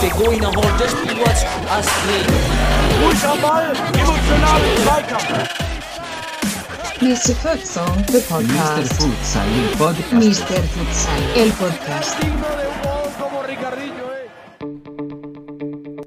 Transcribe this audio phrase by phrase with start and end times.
[0.00, 2.26] Der Goiner holt das Spiel was Astrid.
[3.02, 3.72] Ruhig am Ball,
[4.84, 5.48] Zweikampf.
[7.00, 7.34] Mr.
[7.36, 8.20] Futsal, the Mr.
[8.28, 8.92] podcast.
[8.94, 10.12] Futsal, il podcast.
[10.12, 10.62] Mr.
[10.74, 12.16] Futsal, el podcast.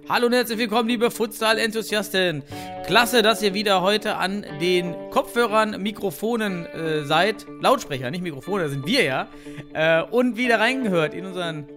[0.10, 2.44] Hallo und herzlich willkommen, liebe Futsal-Enthusiasten.
[2.86, 7.46] Klasse, dass ihr wieder heute an den Kopfhörern, Mikrofonen äh, seid.
[7.62, 9.28] Lautsprecher, nicht Mikrofone, das sind wir ja.
[9.74, 11.68] Äh, und wieder reingehört in unseren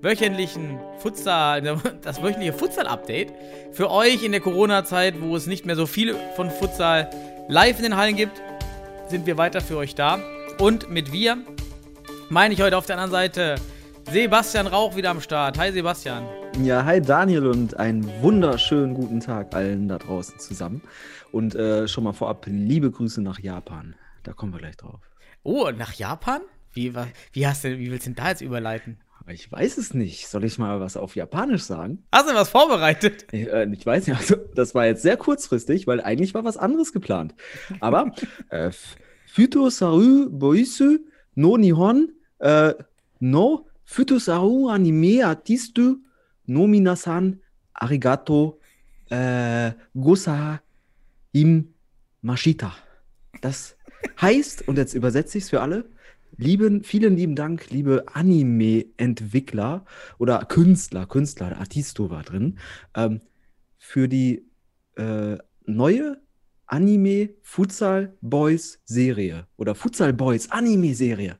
[0.00, 1.62] wöchentlichen Futsal,
[2.02, 3.32] das wöchentliche Futsal-Update.
[3.72, 7.10] Für euch in der Corona-Zeit, wo es nicht mehr so viel von Futsal
[7.48, 8.40] live in den Hallen gibt,
[9.08, 10.18] sind wir weiter für euch da.
[10.58, 11.38] Und mit wir
[12.28, 13.56] meine ich heute auf der anderen Seite
[14.10, 15.58] Sebastian Rauch wieder am Start.
[15.58, 16.26] Hi Sebastian.
[16.62, 20.80] Ja, hi Daniel und einen wunderschönen guten Tag allen da draußen zusammen.
[21.30, 23.94] Und äh, schon mal vorab liebe Grüße nach Japan.
[24.22, 25.00] Da kommen wir gleich drauf.
[25.42, 26.40] Oh, nach Japan?
[26.72, 26.94] Wie,
[27.32, 28.98] wie, hast du, wie willst du denn da jetzt überleiten?
[29.20, 30.28] Aber ich weiß es nicht.
[30.28, 32.04] Soll ich mal was auf Japanisch sagen?
[32.10, 33.26] Hast du was vorbereitet?
[33.32, 36.56] Ich, äh, ich weiß nicht, also, das war jetzt sehr kurzfristig, weil eigentlich war was
[36.56, 37.34] anderes geplant.
[37.80, 38.12] Aber
[38.48, 38.70] äh,
[39.26, 41.00] Futosaru Boisu
[41.34, 42.72] no Nihon äh,
[43.20, 45.98] no Futosaru Anime Artistu
[46.46, 47.40] no Minasan
[47.74, 48.60] Arigato
[49.10, 50.60] äh, Gosa
[51.32, 51.74] im
[52.22, 52.74] Mashita.
[53.40, 53.76] Das
[54.20, 55.88] heißt, und jetzt übersetze ich es für alle,
[56.36, 59.84] lieben, vielen lieben Dank, liebe Anime-Entwickler
[60.18, 62.58] oder Künstler, Künstler, Artisto war drin,
[62.94, 63.20] ähm,
[63.78, 64.48] für die
[64.96, 66.20] äh, neue
[66.66, 71.38] Anime Futsal Boys Serie oder Futsal Boys Anime Serie.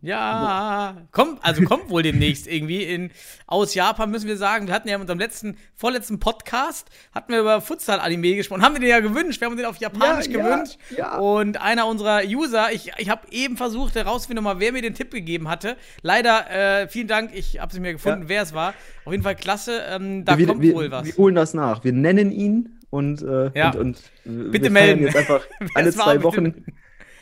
[0.00, 3.10] Ja, kommt, also kommt wohl demnächst irgendwie in,
[3.48, 4.68] aus Japan, müssen wir sagen.
[4.68, 8.80] Wir hatten ja in unserem letzten, vorletzten Podcast, hatten wir über Futsal-Anime gesprochen, haben wir
[8.80, 10.78] den ja gewünscht, wir haben den auf Japanisch Ja, gewünscht.
[10.96, 11.18] ja.
[11.18, 15.10] Und einer unserer User, ich, ich habe eben versucht herauszufinden, mal, wer mir den Tipp
[15.10, 15.76] gegeben hatte.
[16.02, 16.48] Leider,
[16.82, 18.74] äh, vielen Dank, ich habe es mir gefunden, wer es war.
[19.04, 21.06] Auf jeden Fall klasse, ähm, da wir, kommt wir, wohl was.
[21.06, 21.82] Wir holen das nach.
[21.82, 23.70] Wir nennen ihn und, äh, Ja.
[23.72, 25.02] und, und Bitte wir melden.
[25.02, 25.44] jetzt einfach
[25.74, 26.64] alle zwei Wochen.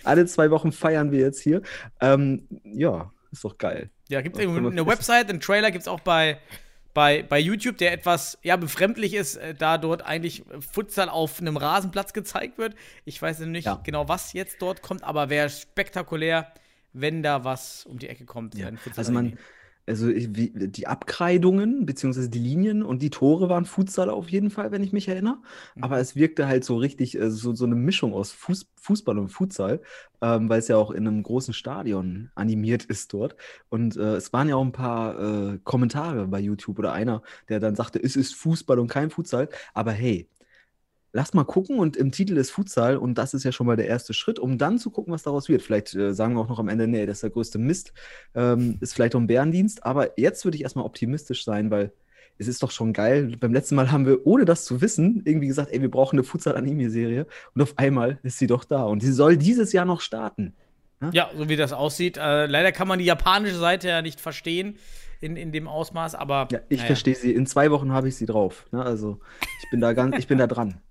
[0.06, 1.62] Alle zwei Wochen feiern wir jetzt hier.
[2.00, 3.91] Ähm, ja, ist doch geil.
[4.09, 6.39] Ja, gibt es eine Website, einen Trailer gibt es auch bei,
[6.94, 11.56] bei, bei YouTube, der etwas ja, befremdlich ist, äh, da dort eigentlich Futsal auf einem
[11.56, 12.75] Rasenplatz gezeigt wird.
[13.05, 13.81] Ich weiß nicht Ja.
[13.83, 16.53] genau, was jetzt dort kommt, aber wäre spektakulär,
[16.93, 18.55] wenn da was um die Ecke kommt.
[18.55, 19.37] Ja, also man,
[19.87, 24.73] also wie, die Abkreidungen beziehungsweise die Linien und die Tore waren Futsal auf jeden Fall,
[24.73, 25.39] wenn ich mich erinnere.
[25.75, 25.85] Mhm.
[25.85, 29.29] Aber es wirkte halt so richtig, äh, so, so eine Mischung aus Fuß, Fußball und
[29.29, 29.81] Futsal,
[30.23, 33.37] ähm, weil es ja auch in einem großen Stadion animiert ist dort.
[33.69, 37.61] Und äh, es waren ja auch ein paar äh, Kommentare bei YouTube oder einer, der
[37.61, 39.49] dann sagte, es ist Fußball und kein Futsal.
[39.75, 40.29] Aber hey,
[41.16, 43.87] Lass mal gucken und im Titel ist Futsal und das ist ja schon mal der
[43.87, 45.62] erste Schritt, um dann zu gucken, was daraus wird.
[45.62, 47.94] Vielleicht äh, sagen wir auch noch am Ende, nee, das ist der größte Mist,
[48.34, 51.91] ähm, ist vielleicht auch ein Bärendienst, aber jetzt würde ich erstmal optimistisch sein, weil
[52.37, 53.34] es ist doch schon geil.
[53.41, 56.22] Beim letzten Mal haben wir, ohne das zu wissen, irgendwie gesagt, ey, wir brauchen eine
[56.22, 60.53] Futsal-Anime-Serie und auf einmal ist sie doch da und sie soll dieses Jahr noch starten.
[61.12, 62.19] Ja, so wie das aussieht.
[62.19, 64.77] Äh, leider kann man die japanische Seite ja nicht verstehen
[65.22, 66.48] in, in dem Ausmaß, aber.
[66.53, 66.88] Ja, ich naja.
[66.88, 67.33] verstehe sie.
[67.33, 68.66] In zwei Wochen habe ich sie drauf.
[68.71, 68.83] Ne?
[68.83, 69.19] Also
[69.62, 70.83] ich bin da ganz, ich bin da dran.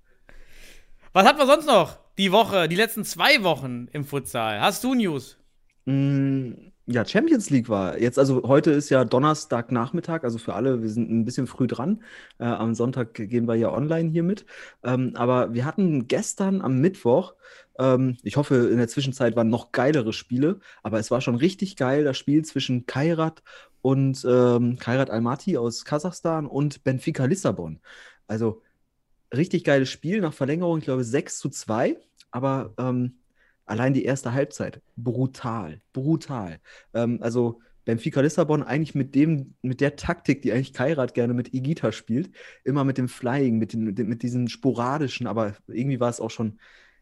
[1.15, 4.59] Was hatten wir sonst noch die Woche, die letzten zwei Wochen im Futsal?
[4.59, 5.37] Hast du News?
[5.85, 6.51] Mm,
[6.87, 11.09] Ja, Champions League war jetzt, also heute ist ja Donnerstagnachmittag, also für alle, wir sind
[11.09, 12.03] ein bisschen früh dran.
[12.37, 14.45] Äh, am Sonntag gehen wir ja online hier mit.
[14.83, 17.35] Ähm, aber wir hatten gestern am Mittwoch,
[17.79, 21.77] ähm, ich hoffe, in der Zwischenzeit waren noch geilere Spiele, aber es war schon richtig
[21.77, 23.41] geil, das Spiel zwischen Kairat
[23.81, 27.79] und ähm, Kairat Almaty aus Kasachstan und Benfica Lissabon.
[28.27, 28.61] Also
[29.37, 31.97] richtig geiles Spiel nach Verlängerung, ich glaube 6 zu 2,
[32.31, 33.19] aber ähm,
[33.65, 36.59] allein die erste Halbzeit, brutal, brutal.
[36.93, 41.53] Ähm, also Benfica Lissabon eigentlich mit dem, mit der Taktik, die eigentlich Kairat gerne mit
[41.53, 42.31] Igita spielt,
[42.63, 46.19] immer mit dem Flying, mit, den, mit, den- mit diesen sporadischen, aber irgendwie war es
[46.19, 46.59] auch schon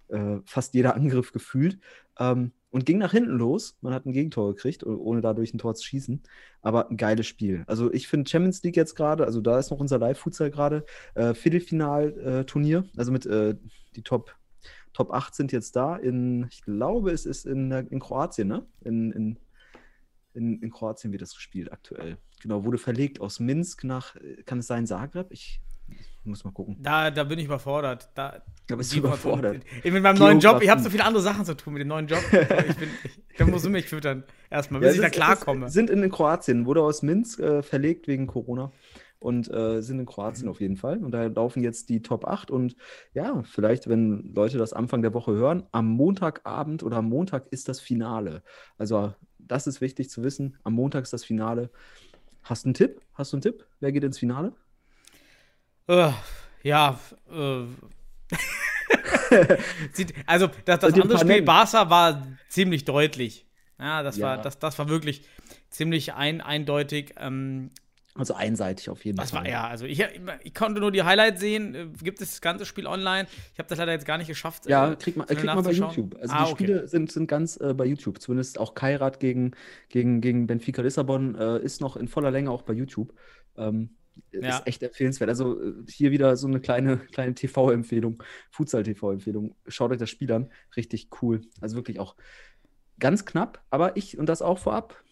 [0.10, 1.80] äh, fast jeder Angriff gefühlt.
[2.20, 3.78] Ähm, und ging nach hinten los.
[3.82, 6.24] Man hat ein Gegentor gekriegt, oh- ohne dadurch ein Tor zu schießen.
[6.64, 7.64] Aber ein geiles Spiel.
[7.68, 10.84] Also ich finde Champions League jetzt gerade, also da ist noch unser Live-Futsal gerade,
[11.14, 13.56] äh, Viertelfinal-Turnier, also mit äh,
[13.96, 14.36] die Top,
[14.92, 18.66] Top 8 sind jetzt da in, ich glaube, es ist in, in Kroatien, ne?
[18.82, 19.40] In, in,
[20.34, 22.18] in, in Kroatien wird das gespielt aktuell.
[22.42, 25.28] Genau, wurde verlegt aus Minsk nach, äh, kann es sein, Zagreb?
[25.30, 25.62] Ich
[26.26, 26.78] muss mal gucken.
[26.82, 28.10] Da, da bin ich überfordert.
[28.16, 29.62] Da, Da bist du überfordert.
[29.84, 31.90] Ich mit meinem neuen Job, ich habe so viele andere Sachen zu tun mit dem
[31.90, 32.20] neuen Job.
[32.32, 34.24] Ich bin, ich, da musst du mich füttern.
[34.50, 35.66] Erstmal, bis Ja, ich da ist- klarkomme.
[35.66, 38.72] es Sind in Kroatien, wurde aus Minsk äh, verlegt wegen Corona.
[39.20, 40.98] und äh, sind in Kroatien auf jeden Fall.
[41.00, 42.76] Und da laufen jetzt die Top 8 und
[43.14, 47.68] ja, vielleicht, wenn Leute das Anfang der Woche hören, am Montagabend oder am Montag ist
[47.70, 48.44] das Finale.
[48.78, 50.56] Also das ist wichtig zu wissen.
[50.64, 51.70] Am Montag ist das Finale.
[52.44, 53.02] Hast du einen Tipp?
[53.14, 53.66] Hast du einen Tipp?
[53.80, 54.54] Wer geht ins Finale?
[55.88, 56.12] Äh,
[56.64, 57.00] ja,
[57.32, 57.64] äh.
[60.28, 61.42] Also das, das andere Spiel?
[61.42, 63.46] Barca war ziemlich deutlich.
[63.80, 64.28] Ja, das, Ja.
[64.28, 65.24] War, das, das war wirklich
[65.70, 67.16] ziemlich ein, eindeutig.
[67.20, 67.72] Ähm,
[68.16, 69.42] Also einseitig auf jeden das Fall.
[69.46, 70.06] war, ja, also ich,
[70.44, 71.74] ich konnte nur die Highlights sehen.
[71.74, 73.28] Äh, Gibt es das ganze Spiel online?
[73.54, 74.68] Ich habe das leider jetzt gar nicht geschafft.
[74.68, 75.72] Ja, äh, kriegt man, schnell kriegt man bei.
[75.72, 76.16] YouTube.
[76.22, 76.64] Also Ah, die okay.
[76.64, 78.22] Spiele sind, sind ganz äh, bei YouTube.
[78.22, 79.52] Zumindest auch Kairat gegen,
[79.90, 83.14] gegen, gegen Benfica Lissabon äh, ist noch in voller Länge auch bei YouTube.
[83.58, 83.90] Ähm,
[84.32, 84.58] Ja.
[84.58, 85.30] Ist echt empfehlenswert.
[85.30, 88.22] Also äh, hier wieder so eine kleine, kleine TV-Empfehlung,
[88.52, 89.56] Futsal-TV-Empfehlung.
[89.68, 90.52] Schaut euch das Spiel an.
[90.76, 91.42] Richtig cool.
[91.62, 92.16] Also wirklich auch
[93.00, 95.04] ganz knapp, aber ich, und das auch vorab,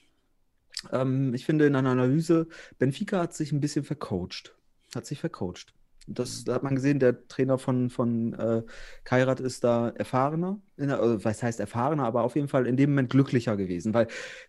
[0.92, 2.48] ähm, ich finde in einer Analyse,
[2.80, 4.56] Benfica hat sich ein bisschen vercoacht.
[4.96, 5.74] Hat sich vercoacht.
[6.08, 8.64] Das da hat man gesehen, der Trainer von, von äh,
[9.04, 10.60] Kairat ist da erfahrener.
[10.78, 14.08] Der, also, was heißt erfahrener, aber auf jeden Fall in dem Moment glücklicher gewesen, weil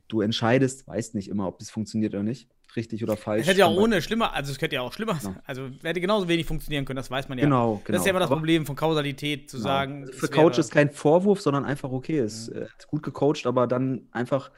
[0.09, 2.49] du entscheidest, weißt nicht immer, ob es funktioniert oder nicht.
[2.75, 3.43] Richtig oder falsch.
[3.43, 5.35] Es hätte ja auch ohne schlimmer, also es könnte ja auch schlimmer sein.
[5.35, 5.43] Ja.
[5.45, 7.45] Also hätte genauso wenig funktionieren können, das weiß man ja.
[7.45, 7.99] Genau, Das genau.
[7.99, 9.69] ist ja immer das Problem von Kausalität, zu Genau.
[9.69, 10.01] sagen.
[10.07, 12.19] Also für Coach ist kein Vorwurf, sondern einfach okay.
[12.19, 14.51] Es äh, hat gut gecoacht, aber dann einfach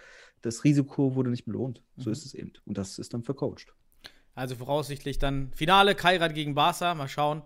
[0.42, 1.82] das Risiko wurde nicht belohnt.
[1.96, 2.12] So Mhm.
[2.12, 2.52] ist es eben.
[2.66, 3.72] Und das ist dann vercoacht.
[4.36, 7.42] Also voraussichtlich dann Finale, Kairat gegen Barca, mal schauen.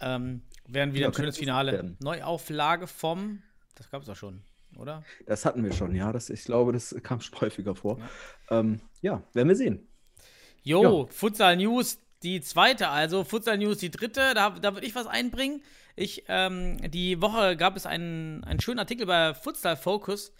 [0.00, 1.96] Ähm, werden wieder Ja, ein schönes Finale.
[2.00, 3.42] Neuauflage vom,
[3.76, 4.42] das gab es doch schon,
[4.78, 5.04] oder?
[5.26, 6.12] Das hatten wir schon, ja.
[6.12, 7.98] Das, ich glaube, das kam schon häufiger vor.
[8.50, 9.86] Ja, ähm, ja werden wir sehen.
[10.62, 15.06] Jo, Futsal News, die zweite, also Futsal News, die dritte, da, da würde ich was
[15.06, 15.62] einbringen.
[15.94, 20.32] Ich, ähm, die Woche gab es einen, einen schönen Artikel bei Futsal Focus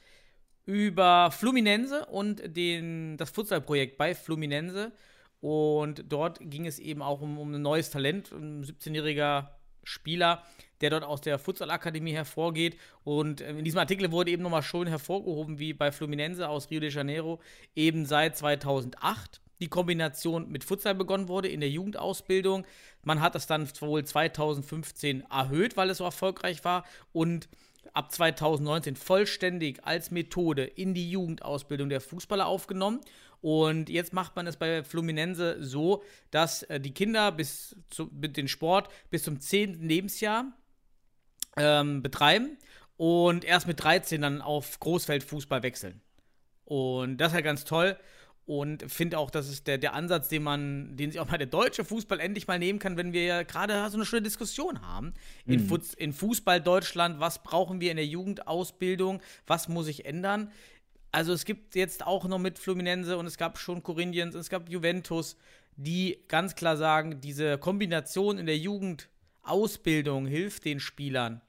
[0.66, 4.92] über Fluminense und den, das Futsal-Projekt bei Fluminense.
[5.40, 9.50] Und dort ging es eben auch um, um ein neues Talent, ein 17-jähriger
[9.84, 10.42] Spieler,
[10.80, 12.76] der dort aus der Futsal-Akademie hervorgeht.
[13.04, 16.80] Und äh, in diesem Artikel wurde eben nochmal schön hervorgehoben, wie bei Fluminense aus Rio
[16.80, 17.40] de Janeiro
[17.74, 22.66] eben seit 2008 die Kombination mit Futsal begonnen wurde in der Jugendausbildung.
[23.02, 27.48] Man hat das dann wohl 2015 erhöht, weil es so erfolgreich war und
[27.92, 33.00] ab 2019 vollständig als Methode in die Jugendausbildung der Fußballer aufgenommen.
[33.40, 38.36] Und jetzt macht man es bei Fluminense so, dass äh, die Kinder bis zu, mit
[38.36, 39.86] den Sport bis zum 10.
[39.86, 40.52] Lebensjahr
[41.56, 42.56] ähm, betreiben
[42.96, 46.00] und erst mit 13 dann auf Großfeldfußball wechseln.
[46.64, 47.96] Und das ist halt ganz toll.
[48.46, 51.48] Und finde auch, das ist der, der Ansatz, den man, den sich auch mal der
[51.48, 55.14] deutsche Fußball endlich mal nehmen kann, wenn wir ja gerade so eine schöne Diskussion haben.
[55.46, 55.66] In, Mhm.
[55.68, 60.52] Futs, in Fußball Deutschland, was brauchen wir in der Jugendausbildung, was muss sich ändern?
[61.10, 64.50] Also es gibt jetzt auch noch mit Fluminense und es gab schon Corinthians und es
[64.50, 65.36] gab Juventus,
[65.76, 71.40] die ganz klar sagen, diese Kombination in der Jugendausbildung hilft den Spielern,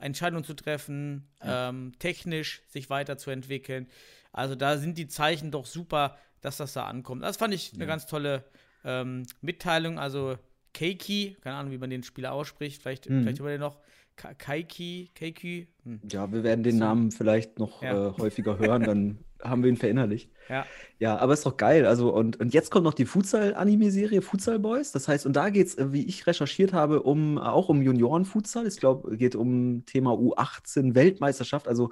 [0.00, 3.88] Entscheidungen zu treffen, ähm, technisch sich weiterzuentwickeln.
[4.32, 7.22] Also da sind die Zeichen doch super, dass das da ankommt.
[7.22, 8.44] Das fand ich eine ganz tolle
[8.84, 9.98] ähm, Mitteilung.
[9.98, 10.38] Also
[10.72, 13.22] Keiki, keine Ahnung, wie man den Spieler ausspricht, vielleicht, Mhm.
[13.22, 13.78] vielleicht über den noch
[14.20, 16.00] Ka- Kaiki, Keiki, hm.
[16.10, 18.08] Ja, wir werden den Namen vielleicht noch Ja.
[18.08, 20.30] äh, häufiger hören, dann haben wir ihn verinnerlicht.
[20.50, 20.66] ja.
[20.98, 21.86] Ja, aber ist doch geil.
[21.86, 24.92] Also, und, und jetzt kommt noch die Futsal-Anime-Serie Futsal Boys.
[24.92, 28.66] Das heißt, und da geht es, wie ich recherchiert habe, um auch um Junioren-Futsal.
[28.66, 31.68] Ich glaube, geht um Thema U18-Weltmeisterschaft.
[31.68, 31.88] Also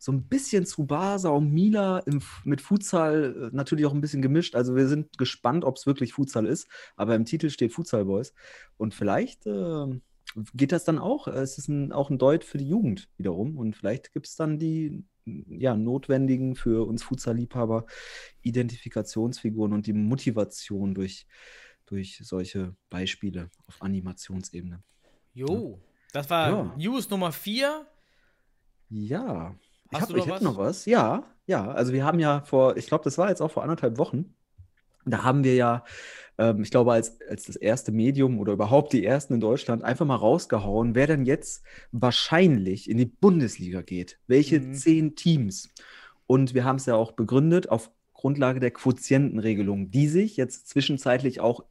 [0.00, 4.56] so ein bisschen Tsubasa und Mila im, mit Futsal äh, natürlich auch ein bisschen gemischt.
[4.56, 6.66] Also wir sind gespannt, ob es wirklich Futsal ist.
[6.96, 8.32] Aber im Titel steht Futsal Boys.
[8.76, 9.86] Und vielleicht äh,
[10.54, 11.28] geht das dann auch.
[11.28, 13.56] Es ist ein, auch ein Deut für die Jugend wiederum.
[13.56, 17.86] Und vielleicht gibt es dann die ja, notwendigen für uns Futsal-Liebhaber
[18.42, 21.26] Identifikationsfiguren und die Motivation durch,
[21.86, 24.82] durch solche Beispiele auf Animationsebene.
[25.34, 25.80] Jo,
[26.12, 26.74] das war Ja.
[26.76, 27.86] News Nummer 4.
[28.90, 29.54] Ja,
[29.90, 30.42] ich, Hast hab, du noch ich was?
[30.42, 30.86] noch was.
[30.86, 33.98] Ja, ja, also wir haben ja vor, ich glaube, das war jetzt auch vor anderthalb
[33.98, 34.34] Wochen,
[35.04, 35.84] da haben wir ja,
[36.38, 40.06] ähm, ich glaube, als, als das erste Medium oder überhaupt die ersten in Deutschland einfach
[40.06, 44.18] mal rausgehauen, wer denn jetzt wahrscheinlich in die Bundesliga geht.
[44.26, 44.74] Welche Mhm.
[44.74, 45.68] zehn Teams?
[46.26, 51.40] Und wir haben es ja auch begründet auf Grundlage der Quotientenregelung, die sich jetzt zwischenzeitlich
[51.40, 51.64] auch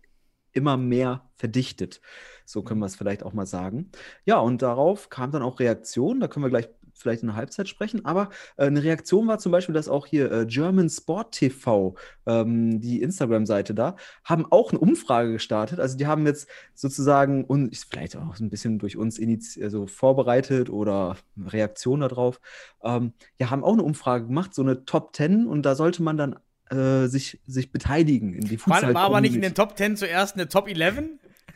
[0.53, 2.01] immer mehr verdichtet.
[2.45, 3.91] So können wir es vielleicht auch mal sagen.
[4.25, 6.19] Ja, und darauf kam dann auch Reaktion.
[6.19, 8.05] Da können wir gleich vielleicht in der Halbzeit sprechen.
[8.05, 12.79] Aber äh, eine Reaktion war zum Beispiel, dass auch hier äh, German Sport TV, ähm,
[12.79, 15.79] die Instagram-Seite da, haben auch eine Umfrage gestartet.
[15.79, 19.19] Also die haben jetzt sozusagen und ist vielleicht auch so ein bisschen durch uns
[19.61, 22.39] also vorbereitet oder Reaktion darauf.
[22.83, 26.17] Ähm, ja, haben auch eine Umfrage gemacht, so eine Top 10 und da sollte man
[26.17, 26.35] dann
[26.69, 28.93] äh, sich, sich beteiligen in die War, Futsal.
[28.93, 31.03] war aber nicht in den Top 10 zuerst eine Top 11?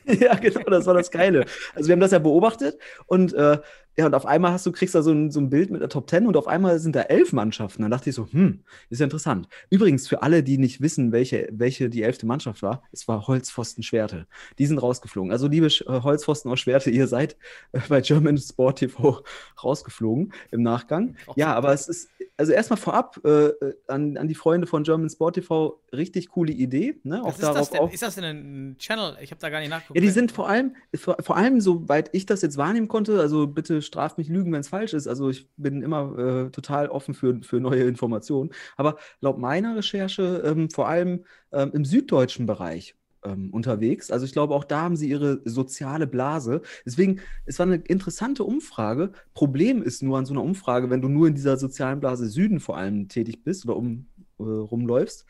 [0.20, 1.46] Ja, genau, das war das Geile.
[1.76, 3.60] Also wir haben das ja beobachtet und äh,
[3.98, 5.90] ja, und auf einmal hast du, kriegst da so ein, so ein Bild mit der
[5.90, 7.82] Top 10 und auf einmal sind da elf Mannschaften.
[7.82, 9.48] Dann dachte ich so, hm, ist ja interessant.
[9.70, 13.84] Übrigens, für alle, die nicht wissen, welche, welche die elfte Mannschaft war, es war Holzpfosten
[13.84, 14.28] Schwerte.
[14.60, 15.32] Die sind rausgeflogen.
[15.32, 17.36] Also, liebe Sch- äh, Holzpfosten aus Schwerte, ihr seid
[17.74, 19.24] äh, bei German Sport TV
[19.64, 21.16] rausgeflogen im Nachgang.
[21.36, 25.10] Ja, aber es ist, also erstmal vorab äh, äh, an, an die Freunde von German
[25.10, 27.00] Sport TV, richtig coole Idee.
[27.04, 27.22] Ne?
[27.24, 27.80] Auch ist das darauf denn?
[27.82, 29.18] auf- Ist das denn ein Channel?
[29.22, 29.96] Ich habe da gar nicht nachgeguckt.
[30.00, 33.46] ja, die sind vor allem, vor, vor allem, soweit ich das jetzt wahrnehmen konnte, also
[33.48, 35.08] bitte straft mich Lügen, wenn es falsch ist.
[35.08, 38.52] Also ich bin immer äh, total offen für, für neue Informationen.
[38.78, 44.12] Aber laut meiner Recherche ähm, vor allem ähm, im süddeutschen Bereich ähm, unterwegs.
[44.12, 46.62] Also ich glaube, auch da haben sie ihre soziale Blase.
[46.86, 49.12] Deswegen, es war eine interessante Umfrage.
[49.34, 52.60] Problem ist nur an so einer Umfrage, wenn du nur in dieser sozialen Blase Süden
[52.60, 54.08] vor allem tätig bist oder um,
[54.40, 55.26] äh, rumläufst,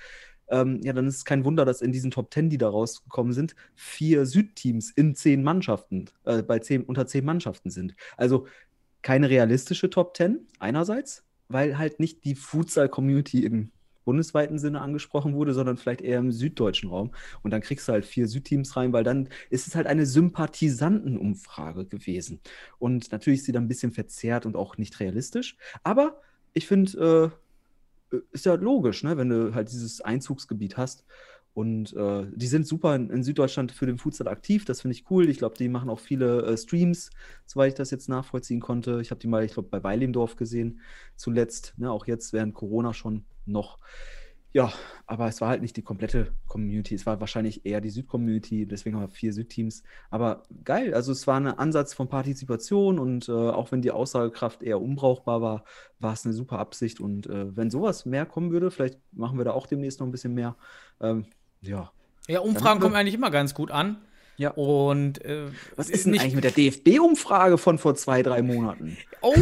[0.52, 3.34] ähm, ja, dann ist es kein Wunder, dass in diesen Top Ten, die da rausgekommen
[3.34, 7.96] sind, vier Südteams in zehn Mannschaften, äh, bei zehn, unter zehn Mannschaften sind.
[8.18, 8.48] Also
[9.02, 13.72] keine realistische Top Ten einerseits, weil halt nicht die Futsal-Community im
[14.04, 17.12] bundesweiten Sinne angesprochen wurde, sondern vielleicht eher im süddeutschen Raum.
[17.44, 21.86] Und dann kriegst du halt vier Südteams rein, weil dann ist es halt eine Sympathisantenumfrage
[21.86, 22.40] gewesen.
[22.80, 25.56] Und natürlich ist sie dann ein bisschen verzerrt und auch nicht realistisch.
[25.84, 26.20] Aber
[26.54, 27.41] ich finde, äh,
[28.32, 31.06] ist ja logisch, ne, wenn du halt dieses Einzugsgebiet hast.
[31.54, 34.64] Und äh, die sind super in, in Süddeutschland für den Futsal aktiv.
[34.64, 35.28] Das finde ich cool.
[35.28, 37.10] Ich glaube, die machen auch viele äh, Streams,
[37.46, 39.00] soweit ich das jetzt nachvollziehen konnte.
[39.02, 40.80] Ich habe die mal, ich glaube, bei Weilimdorf gesehen
[41.18, 41.74] zuletzt.
[41.78, 43.80] Ne, auch jetzt während Corona schon noch.
[44.54, 44.74] Ja,
[45.06, 46.94] aber es war halt nicht die komplette Community.
[46.96, 48.66] Es war wahrscheinlich eher die Süd-Community.
[48.66, 49.84] Deswegen haben wir vier Südteams.
[50.10, 50.94] Aber geil.
[50.94, 55.42] Also es war ein Ansatz von Partizipation und äh, auch wenn die Aussagekraft eher unbrauchbar
[55.42, 55.64] war,
[56.00, 57.00] war es eine super Absicht.
[57.00, 60.12] Und äh, wenn sowas mehr kommen würde, vielleicht machen wir da auch demnächst noch ein
[60.12, 60.58] bisschen mehr.
[61.00, 61.26] Ähm,
[61.62, 61.92] ja.
[62.28, 64.02] ja, Umfragen kommen eigentlich immer ganz gut an.
[64.36, 64.52] Ja.
[64.52, 68.98] Und äh, Was ist denn eigentlich mit der DFB-Umfrage von vor zwei, drei Monaten?
[69.22, 69.36] Oh,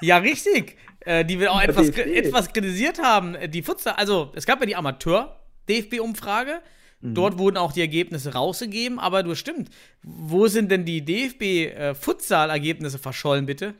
[0.00, 0.76] ja, richtig.
[1.04, 3.34] Äh, die wir auch etwas, etwas kritisiert haben.
[3.34, 6.60] Äh, Die Futsal, also es gab ja die Amateur-DFB-Umfrage.
[7.00, 7.14] Mhm.
[7.14, 9.68] Dort wurden auch die Ergebnisse rausgegeben, aber du stimmt.
[10.02, 13.74] Wo sind denn die DFB-Futsal-Ergebnisse verschollen, bitte?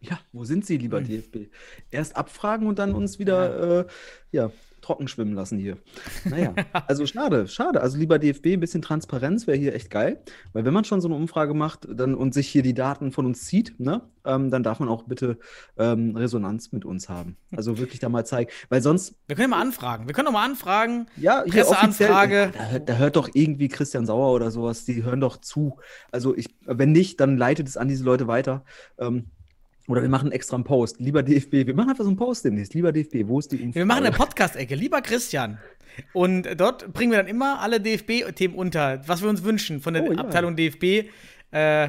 [0.00, 1.50] Ja, wo sind sie, lieber DFB?
[1.90, 3.84] Erst abfragen und dann uns wieder, äh,
[4.32, 5.76] ja, trocken schwimmen lassen hier.
[6.24, 6.54] Naja,
[6.86, 7.80] also schade, schade.
[7.80, 10.22] Also lieber DFB, ein bisschen Transparenz wäre hier echt geil.
[10.52, 13.26] Weil wenn man schon so eine Umfrage macht dann, und sich hier die Daten von
[13.26, 15.38] uns zieht, ne, ähm, dann darf man auch bitte
[15.78, 17.36] ähm, Resonanz mit uns haben.
[17.56, 18.50] Also wirklich da mal zeigen.
[18.68, 20.06] Weil sonst, Wir können ja mal anfragen.
[20.06, 21.06] Wir können doch mal anfragen.
[21.16, 22.52] ja, hier Presseanfrage.
[22.56, 25.78] Da, hört- da hört doch irgendwie Christian Sauer oder sowas, die hören doch zu.
[26.12, 28.64] Also ich, wenn nicht, dann leitet es an diese Leute weiter.
[28.98, 29.26] Ähm,
[29.90, 31.00] oder wir machen extra einen Post.
[31.00, 32.74] Lieber DFB, wir machen einfach so einen Post demnächst.
[32.74, 33.74] Lieber DFB, wo ist die Umfrage?
[33.74, 35.58] Wir machen eine Podcast-Ecke, lieber Christian.
[36.12, 40.04] Und dort bringen wir dann immer alle DFB-Themen unter, was wir uns wünschen von der
[40.04, 40.18] Oh, ja.
[40.18, 41.08] Abteilung DFB.
[41.50, 41.88] Äh,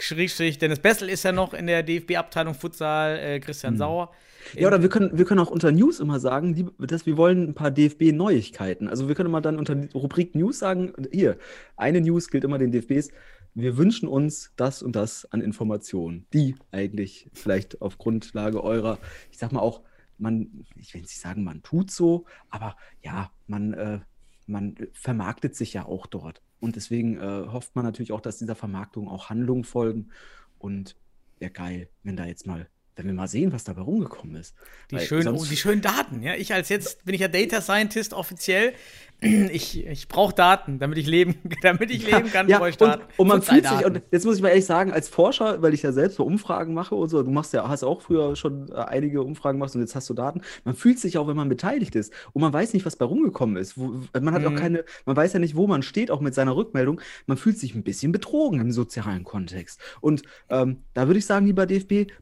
[0.00, 4.10] Schrägstrich, Dennis Bessel ist ja noch in der DFB-Abteilung Futsal, äh, Christian Sauer.
[4.52, 4.62] Hm.
[4.62, 7.48] Ja, oder wir können, wir können auch unter News immer sagen, die, dass wir wollen
[7.48, 8.88] ein paar DFB-Neuigkeiten.
[8.88, 11.36] Also wir können immer dann unter Rubrik News sagen, hier,
[11.76, 13.10] eine News gilt immer den DFBs.
[13.54, 18.98] Wir wünschen uns das und das an Informationen, die eigentlich vielleicht auf Grundlage eurer,
[19.30, 19.82] ich sag mal auch,
[20.18, 24.00] man, ich will nicht sagen, man tut so, aber ja, man, äh,
[24.46, 26.42] man vermarktet sich ja auch dort.
[26.60, 30.10] Und deswegen äh, hofft man natürlich auch, dass dieser Vermarktung auch Handlungen folgen.
[30.58, 30.96] Und
[31.38, 34.54] wäre geil, wenn da jetzt mal, wenn wir mal sehen, was dabei rumgekommen ist.
[34.90, 36.34] Die Weil schönen, oh, die schönen Daten, ja.
[36.34, 38.72] Ich als jetzt bin ich ja Data Scientist offiziell.
[39.20, 42.86] Ich, ich brauche Daten, damit ich leben, damit ich leben kann, ja, bevor ich und,
[42.86, 43.04] starte.
[43.16, 45.82] und man fühlt sich, und jetzt muss ich mal ehrlich sagen, als Forscher, weil ich
[45.82, 48.74] ja selbst so Umfragen mache und so, du machst ja, hast auch früher schon äh,
[48.76, 51.96] einige Umfragen gemacht und jetzt hast du Daten, man fühlt sich auch, wenn man beteiligt
[51.96, 53.76] ist und man weiß nicht, was bei rumgekommen ist.
[53.76, 54.56] Man hat auch Mhm.
[54.56, 57.00] keine, man weiß ja nicht, wo man steht, auch mit seiner Rückmeldung.
[57.26, 59.80] Man fühlt sich ein bisschen betrogen im sozialen Kontext.
[60.00, 62.12] Und ähm, da würde ich sagen, lieber DFB,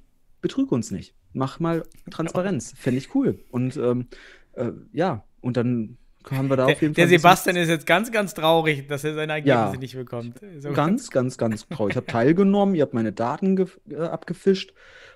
[0.46, 1.14] betrüg uns nicht.
[1.32, 2.72] Mach mal Transparenz.
[2.76, 3.38] Fände ich cool.
[3.50, 4.06] Und ähm,
[4.54, 5.96] äh, ja, und dann
[6.30, 7.10] haben wir da der, auf jeden der Fall.
[7.12, 9.78] bisschen- Sebastian ist jetzt ganz, ganz traurig, dass er seine Ergebnisse Ja.
[9.78, 10.40] nicht bekommt.
[10.58, 10.72] So.
[10.72, 11.92] Ganz, ganz, ganz traurig.
[11.92, 13.56] Ich habe teilgenommen, ihr habt meine Daten
[13.90, 14.72] äh, abgefischt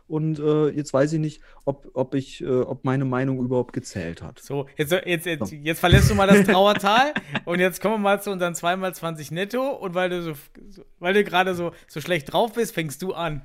[0.07, 4.23] und äh, jetzt weiß ich nicht, ob, ob, ich, äh, ob meine Meinung überhaupt gezählt
[4.23, 4.39] hat.
[4.41, 5.55] So, jetzt, jetzt, jetzt, So.
[5.57, 7.13] jetzt verlässt du mal das Trauertal
[7.45, 10.33] und jetzt kommen wir mal zu unseren 2x20 netto und weil du so,
[10.69, 13.43] so weil du gerade so, so schlecht drauf bist, fängst du an.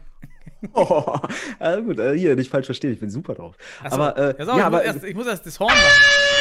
[0.73, 1.17] Oh,
[1.59, 3.55] äh, gut, äh, hier, nicht falsch verstehen, ich bin super drauf.
[3.83, 3.95] So.
[3.95, 6.34] aber, äh, ja, ja, ich, aber muss erst, ich muss erst das Horn machen.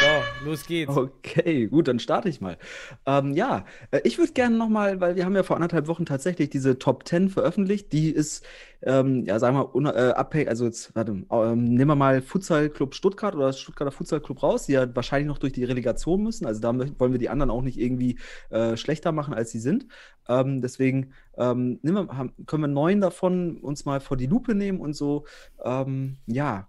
[0.00, 0.96] So, los geht's.
[0.96, 2.56] Okay, gut, dann starte ich mal.
[3.04, 6.50] Ähm, ja, äh, ich würde gerne nochmal, weil wir haben ja vor anderthalb Wochen tatsächlich
[6.50, 7.92] diese Top 10 veröffentlicht.
[7.92, 8.46] Die ist,
[8.82, 12.68] ähm, ja, sagen wir mal, äh, abhängig, also jetzt, warte, ähm, nehmen wir mal Futsal
[12.68, 16.46] Club Stuttgart oder Stuttgarter Futsal Club raus, die ja wahrscheinlich noch durch die Relegation müssen.
[16.46, 18.18] Also da wollen wir die anderen auch nicht irgendwie
[18.50, 19.88] äh, schlechter machen, als sie sind.
[20.28, 24.80] Ähm, deswegen ähm, wir, haben, können wir neun davon uns mal vor die Lupe nehmen
[24.80, 25.24] und so,
[25.64, 26.67] ähm, ja,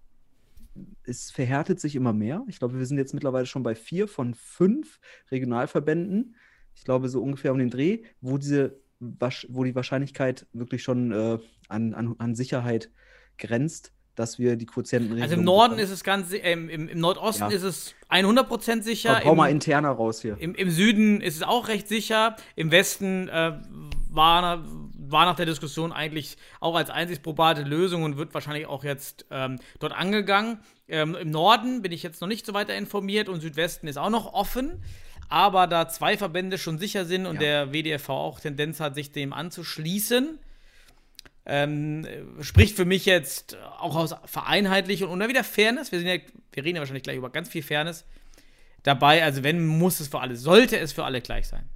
[1.03, 2.43] es verhärtet sich immer mehr.
[2.47, 4.99] Ich glaube, wir sind jetzt mittlerweile schon bei vier von fünf
[5.31, 6.35] Regionalverbänden.
[6.75, 11.37] Ich glaube, so ungefähr um den Dreh, wo diese wo die Wahrscheinlichkeit wirklich schon äh,
[11.69, 12.91] an, an, an Sicherheit
[13.37, 15.79] grenzt, dass wir die Quotienten Also im Norden bekommen.
[15.85, 17.55] ist es ganz, äh, im, im, Nordosten ja.
[17.55, 19.23] ist es 100% sicher.
[19.23, 20.35] Hau mal interner raus hier.
[20.37, 22.35] Im, Im, Süden ist es auch recht sicher.
[22.57, 23.53] Im Westen äh,
[24.09, 24.65] war,
[25.11, 29.25] war nach der Diskussion eigentlich auch als einzig probate Lösung und wird wahrscheinlich auch jetzt
[29.31, 30.59] ähm, dort angegangen.
[30.87, 34.09] Ähm, Im Norden bin ich jetzt noch nicht so weiter informiert und Südwesten ist auch
[34.09, 34.83] noch offen.
[35.29, 37.67] Aber da zwei Verbände schon sicher sind und ja.
[37.67, 40.39] der WDFV auch Tendenz hat, sich dem anzuschließen,
[41.45, 42.07] ähm,
[42.41, 45.91] spricht für mich jetzt auch aus Vereinheitlichung und wieder Fairness.
[45.91, 46.17] Wir, sind ja,
[46.53, 48.05] wir reden ja wahrscheinlich gleich über ganz viel Fairness
[48.83, 49.23] dabei.
[49.23, 51.69] Also, wenn, muss es für alle, sollte es für alle gleich sein.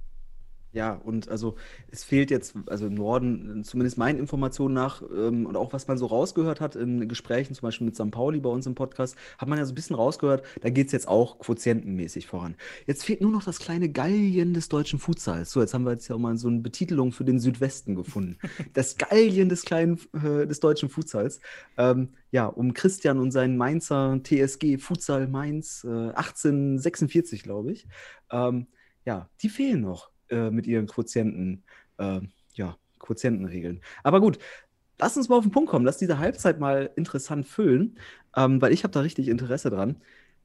[0.74, 1.54] Ja, und also
[1.92, 5.98] es fehlt jetzt, also im Norden, zumindest meinen Informationen nach, ähm, und auch was man
[5.98, 8.10] so rausgehört hat in Gesprächen, zum Beispiel mit St.
[8.10, 10.92] Pauli bei uns im Podcast, hat man ja so ein bisschen rausgehört, da geht es
[10.92, 12.56] jetzt auch quotientenmäßig voran.
[12.86, 15.52] Jetzt fehlt nur noch das kleine Gallien des deutschen Futsals.
[15.52, 18.36] So, jetzt haben wir jetzt ja auch mal so eine Betitelung für den Südwesten gefunden.
[18.72, 21.38] Das Gallien des kleinen, äh, des deutschen Futsals.
[21.76, 27.86] Ähm, ja, um Christian und seinen Mainzer TSG Futsal Mainz äh, 1846, glaube ich.
[28.32, 28.66] Ähm,
[29.04, 30.13] ja, die fehlen noch.
[30.30, 31.64] Äh, mit ihren Quotienten,
[31.98, 32.20] äh,
[32.54, 33.82] ja, Quotientenregeln.
[34.02, 34.38] Aber gut,
[34.98, 35.84] lass uns mal auf den Punkt kommen.
[35.84, 37.98] Lass diese Halbzeit mal interessant füllen,
[38.34, 40.00] ähm, weil ich habe da richtig Interesse dran.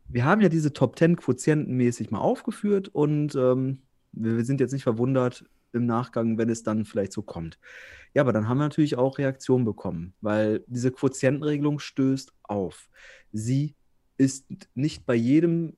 [0.09, 4.83] Wir haben ja diese Top 10 quotientenmäßig mal aufgeführt und ähm, wir sind jetzt nicht
[4.83, 7.57] verwundert im Nachgang, wenn es dann vielleicht so kommt.
[8.13, 12.89] Ja, aber dann haben wir natürlich auch Reaktionen bekommen, weil diese Quotientenregelung stößt auf.
[13.31, 13.75] Sie
[14.17, 15.77] ist nicht bei jedem,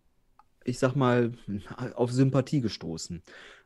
[0.63, 1.33] ich sag mal,
[1.93, 3.21] auf Sympathie gestoßen.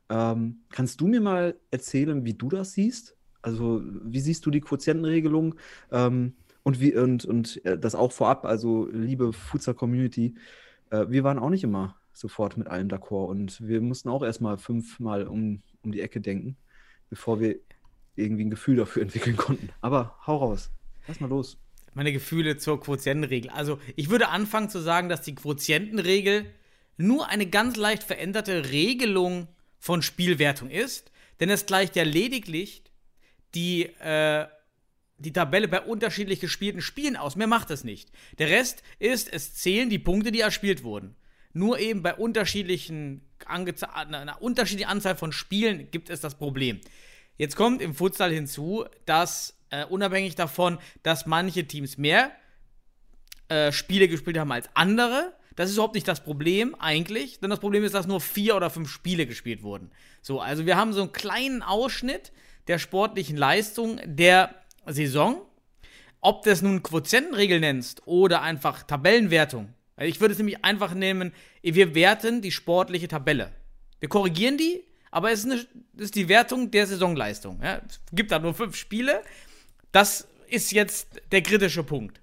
[0.10, 3.16] Ähm, kannst du mir mal erzählen, wie du das siehst?
[3.42, 5.56] Also, wie siehst du die Quotientenregelung?
[5.92, 6.34] Ähm,
[6.64, 10.36] und, wie, und, und äh, das auch vorab, also liebe Futsal-Community,
[10.90, 14.58] äh, wir waren auch nicht immer sofort mit allem d'accord und wir mussten auch erstmal
[14.58, 16.58] fünfmal um, um die Ecke denken,
[17.10, 17.58] bevor wir
[18.16, 19.70] irgendwie ein Gefühl dafür entwickeln konnten.
[19.82, 20.72] Aber hau raus,
[21.08, 21.58] lass mal los.
[21.94, 23.52] Meine Gefühle zur Quotientenregel.
[23.52, 26.46] Also, ich würde anfangen zu sagen, dass die Quotientenregel
[26.98, 29.48] nur eine ganz leicht veränderte Regelung
[29.86, 32.82] von Spielwertung ist, denn es gleicht ja lediglich
[33.54, 34.48] die, äh,
[35.20, 37.36] die Tabelle bei unterschiedlich gespielten Spielen aus.
[37.36, 38.12] Mehr macht es nicht.
[38.40, 41.16] Der Rest ist, es zählen die Punkte, die erspielt wurden.
[41.54, 46.82] Nur eben bei unterschiedlichen, einer unterschiedlichen Anzahl von Spielen gibt es das Problem.
[47.38, 52.32] Jetzt kommt im Futsal hinzu, dass äh, unabhängig davon, dass manche Teams mehr
[53.50, 57.60] äh, Spiele gespielt haben als andere, das ist überhaupt nicht das Problem eigentlich, denn das
[57.60, 59.92] Problem ist, dass nur vier oder fünf Spiele gespielt wurden.
[60.22, 62.32] So, also wir haben so einen kleinen Ausschnitt
[62.68, 65.42] der sportlichen Leistung der Saison.
[66.20, 69.74] Ob du es nun Quotientenregel nennst oder einfach Tabellenwertung.
[69.98, 73.52] Ich würde es nämlich einfach nehmen, wir werten die sportliche Tabelle.
[74.00, 75.66] Wir korrigieren die, aber es ist, eine,
[75.98, 77.62] ist die Wertung der Saisonleistung.
[77.64, 79.22] Ja, es gibt da nur fünf Spiele.
[79.92, 82.20] Das ist jetzt der kritische Punkt,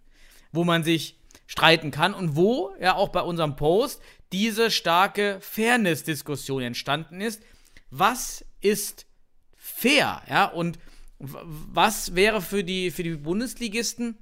[0.51, 1.19] wo man sich
[1.53, 4.01] streiten kann und wo ja auch bei unserem Post
[4.33, 7.43] diese starke Fairness-Diskussion entstanden ist.
[7.91, 9.05] Was ist
[9.55, 10.23] fair?
[10.31, 10.79] Ja, und
[11.19, 14.17] was wäre für die, für die Bundesligisten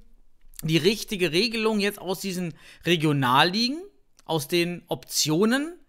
[0.61, 2.53] die richtige Regelung jetzt aus diesen
[2.85, 3.81] Regionalligen,
[4.25, 5.79] aus den Optionen,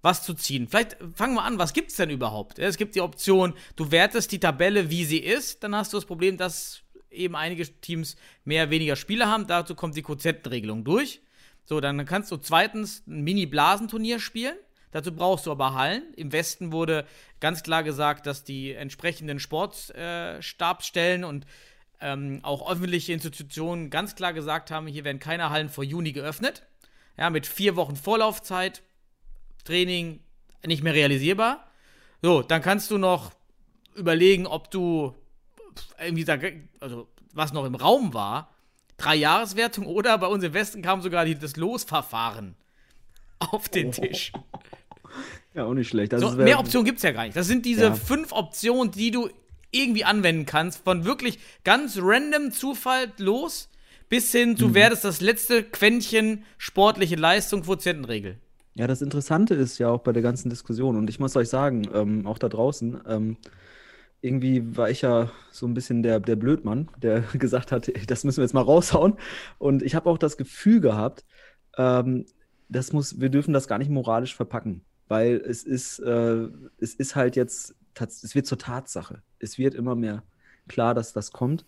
[0.00, 0.68] was zu ziehen?
[0.68, 2.60] Vielleicht fangen wir an, was gibt es denn überhaupt?
[2.60, 6.06] Es gibt die Option, du wertest die Tabelle, wie sie ist, dann hast du das
[6.06, 9.46] Problem, dass eben einige Teams mehr, weniger Spieler haben.
[9.46, 11.20] Dazu kommt die Quotientenregelung durch.
[11.64, 14.56] So, dann kannst du zweitens ein Mini-Blasenturnier spielen.
[14.90, 16.02] Dazu brauchst du aber Hallen.
[16.16, 17.04] Im Westen wurde
[17.40, 21.46] ganz klar gesagt, dass die entsprechenden Sportstabsstellen äh, und
[22.00, 26.62] ähm, auch öffentliche Institutionen ganz klar gesagt haben, hier werden keine Hallen vor Juni geöffnet.
[27.18, 28.82] Ja, mit vier Wochen Vorlaufzeit,
[29.64, 30.20] Training
[30.64, 31.68] nicht mehr realisierbar.
[32.22, 33.32] So, dann kannst du noch
[33.94, 35.14] überlegen, ob du
[36.02, 36.38] irgendwie da,
[36.80, 38.50] also was noch im Raum war,
[38.96, 42.54] drei Jahreswertung oder bei uns im Westen kam sogar die, das Losverfahren
[43.38, 43.92] auf den oh.
[43.92, 44.32] Tisch.
[45.54, 46.12] Ja, auch nicht schlecht.
[46.18, 47.36] So, mehr Optionen gibt es ja gar nicht.
[47.36, 47.94] Das sind diese ja.
[47.94, 49.28] fünf Optionen, die du
[49.70, 53.68] irgendwie anwenden kannst, von wirklich ganz random Zufall los
[54.08, 54.74] bis hin, du mhm.
[54.74, 58.38] werdest das letzte Quäntchen sportliche Leistung Quotientenregel.
[58.74, 61.88] Ja, das Interessante ist ja auch bei der ganzen Diskussion, und ich muss euch sagen,
[61.92, 63.36] ähm, auch da draußen, ähm,
[64.20, 68.38] irgendwie war ich ja so ein bisschen der, der Blödmann, der gesagt hat, das müssen
[68.38, 69.14] wir jetzt mal raushauen.
[69.58, 71.24] Und ich habe auch das Gefühl gehabt,
[71.76, 72.26] ähm,
[72.68, 77.16] das muss, wir dürfen das gar nicht moralisch verpacken, weil es ist, äh, es ist
[77.16, 79.22] halt jetzt, es wird zur Tatsache.
[79.38, 80.22] Es wird immer mehr
[80.68, 81.64] klar, dass das kommt.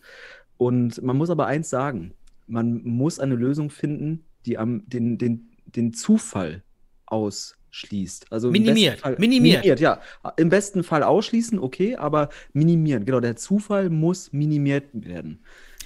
[0.57, 2.13] Und man muss aber eins sagen,
[2.47, 6.63] man muss eine Lösung finden, die am, den, den, den Zufall
[7.71, 8.33] ausschließt.
[8.33, 9.65] Also im Minimiert, Fall, minimiert.
[9.65, 9.81] minimiert.
[9.81, 10.01] Ja,
[10.37, 13.05] im besten Fall ausschließen, okay, aber minimieren.
[13.05, 15.43] Genau, der Zufall muss minimiert werden.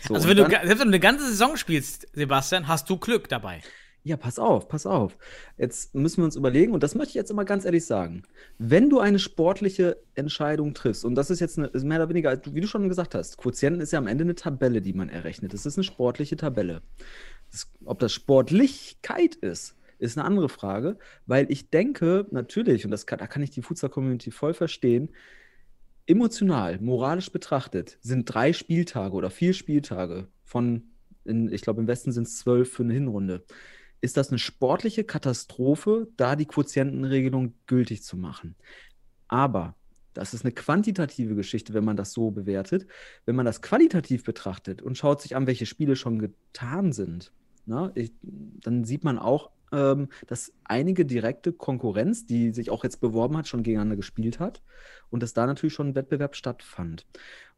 [0.07, 2.89] So, also wenn du, dann- ga- selbst wenn du eine ganze Saison spielst, Sebastian, hast
[2.91, 3.61] du Glück dabei.
[4.07, 5.17] Ja, pass auf, pass auf.
[5.57, 8.23] Jetzt müssen wir uns überlegen, und das möchte ich jetzt immer ganz ehrlich sagen.
[8.59, 12.39] Wenn du eine sportliche Entscheidung triffst, und das ist jetzt eine, ist mehr oder weniger,
[12.53, 15.55] wie du schon gesagt hast, Quotienten ist ja am Ende eine Tabelle, die man errechnet.
[15.55, 16.83] Das ist eine sportliche Tabelle.
[17.51, 23.07] Das, ob das Sportlichkeit ist, ist eine andere Frage, weil ich denke, natürlich, und das
[23.07, 25.11] kann, da kann ich die Futsal-Community voll verstehen,
[26.07, 30.83] emotional, moralisch betrachtet, sind drei Spieltage oder vier Spieltage von,
[31.25, 33.45] in, ich glaube, im Westen sind es zwölf für eine Hinrunde.
[34.01, 38.55] Ist das eine sportliche Katastrophe, da die Quotientenregelung gültig zu machen?
[39.29, 39.77] Aber
[40.13, 42.87] das ist eine quantitative Geschichte, wenn man das so bewertet.
[43.27, 47.33] Wenn man das qualitativ betrachtet und schaut sich an, welche Spiele schon getan sind,
[47.67, 53.01] na, ich, dann sieht man auch, ähm, dass einige direkte Konkurrenz, die sich auch jetzt
[53.01, 54.63] beworben hat, schon gegeneinander gespielt hat
[55.11, 57.07] und dass da natürlich schon ein Wettbewerb stattfand.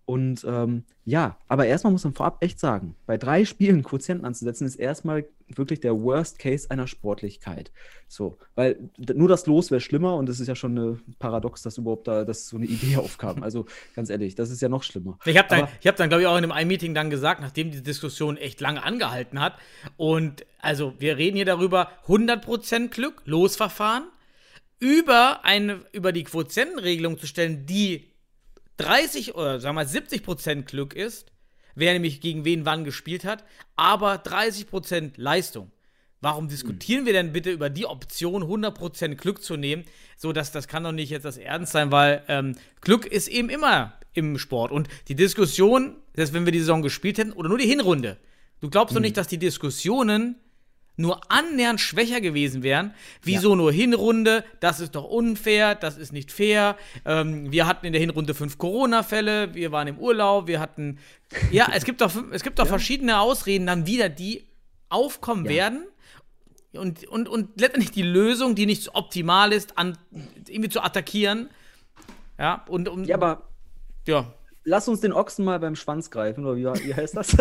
[0.06, 4.64] Und ähm, ja, aber erstmal muss man vorab echt sagen, bei drei Spielen Quotienten anzusetzen,
[4.64, 7.72] ist erstmal wirklich der Worst Case einer Sportlichkeit.
[8.06, 8.78] So, weil
[9.14, 12.24] nur das Los wäre schlimmer und es ist ja schon eine Paradox, dass überhaupt da
[12.24, 13.42] dass so eine Idee aufkam.
[13.42, 13.66] Also
[13.96, 15.18] ganz ehrlich, das ist ja noch schlimmer.
[15.24, 17.40] Ich habe dann, Aber- ich hab dann glaube ich, auch in einem Ein-Meeting dann gesagt,
[17.40, 19.54] nachdem die Diskussion echt lange angehalten hat.
[19.96, 24.04] Und also, wir reden hier darüber: 100% Glück, Losverfahren,
[24.78, 28.04] über, eine, über die Quotientenregelung zu stellen, die
[28.78, 31.32] 30 oder sagen wir mal 70% Glück ist,
[31.74, 33.44] wer nämlich gegen wen wann gespielt hat,
[33.76, 35.70] aber 30% Leistung.
[36.20, 39.84] Warum diskutieren wir denn bitte über die Option, 100% Glück zu nehmen?
[40.16, 43.50] So, dass das kann doch nicht jetzt das Ernst sein, weil ähm, Glück ist eben
[43.50, 44.72] immer im Sport.
[44.72, 48.16] Und die Diskussion, selbst wenn wir die Saison gespielt hätten, oder nur die Hinrunde,
[48.60, 50.36] du glaubst doch nicht, dass die Diskussionen
[50.96, 52.94] nur annähernd schwächer gewesen wären.
[53.22, 54.44] Wieso nur Hinrunde?
[54.60, 56.76] Das ist doch unfair, das ist nicht fair.
[57.04, 60.98] Ähm, wir hatten in der Hinrunde fünf Corona-Fälle, wir waren im Urlaub, wir hatten.
[61.50, 64.44] Ja, es gibt doch, es gibt doch verschiedene Ausreden dann wieder, die
[64.88, 65.50] aufkommen Ja.
[65.50, 65.86] werden.
[66.72, 69.96] Und, und, und letztendlich die Lösung, die nicht so optimal ist, an,
[70.46, 71.48] irgendwie zu attackieren.
[72.38, 73.04] Ja, und um.
[73.04, 73.48] Ja, aber
[74.06, 74.32] ja.
[74.64, 77.34] lass uns den Ochsen mal beim Schwanz greifen, oder wie, wie heißt das?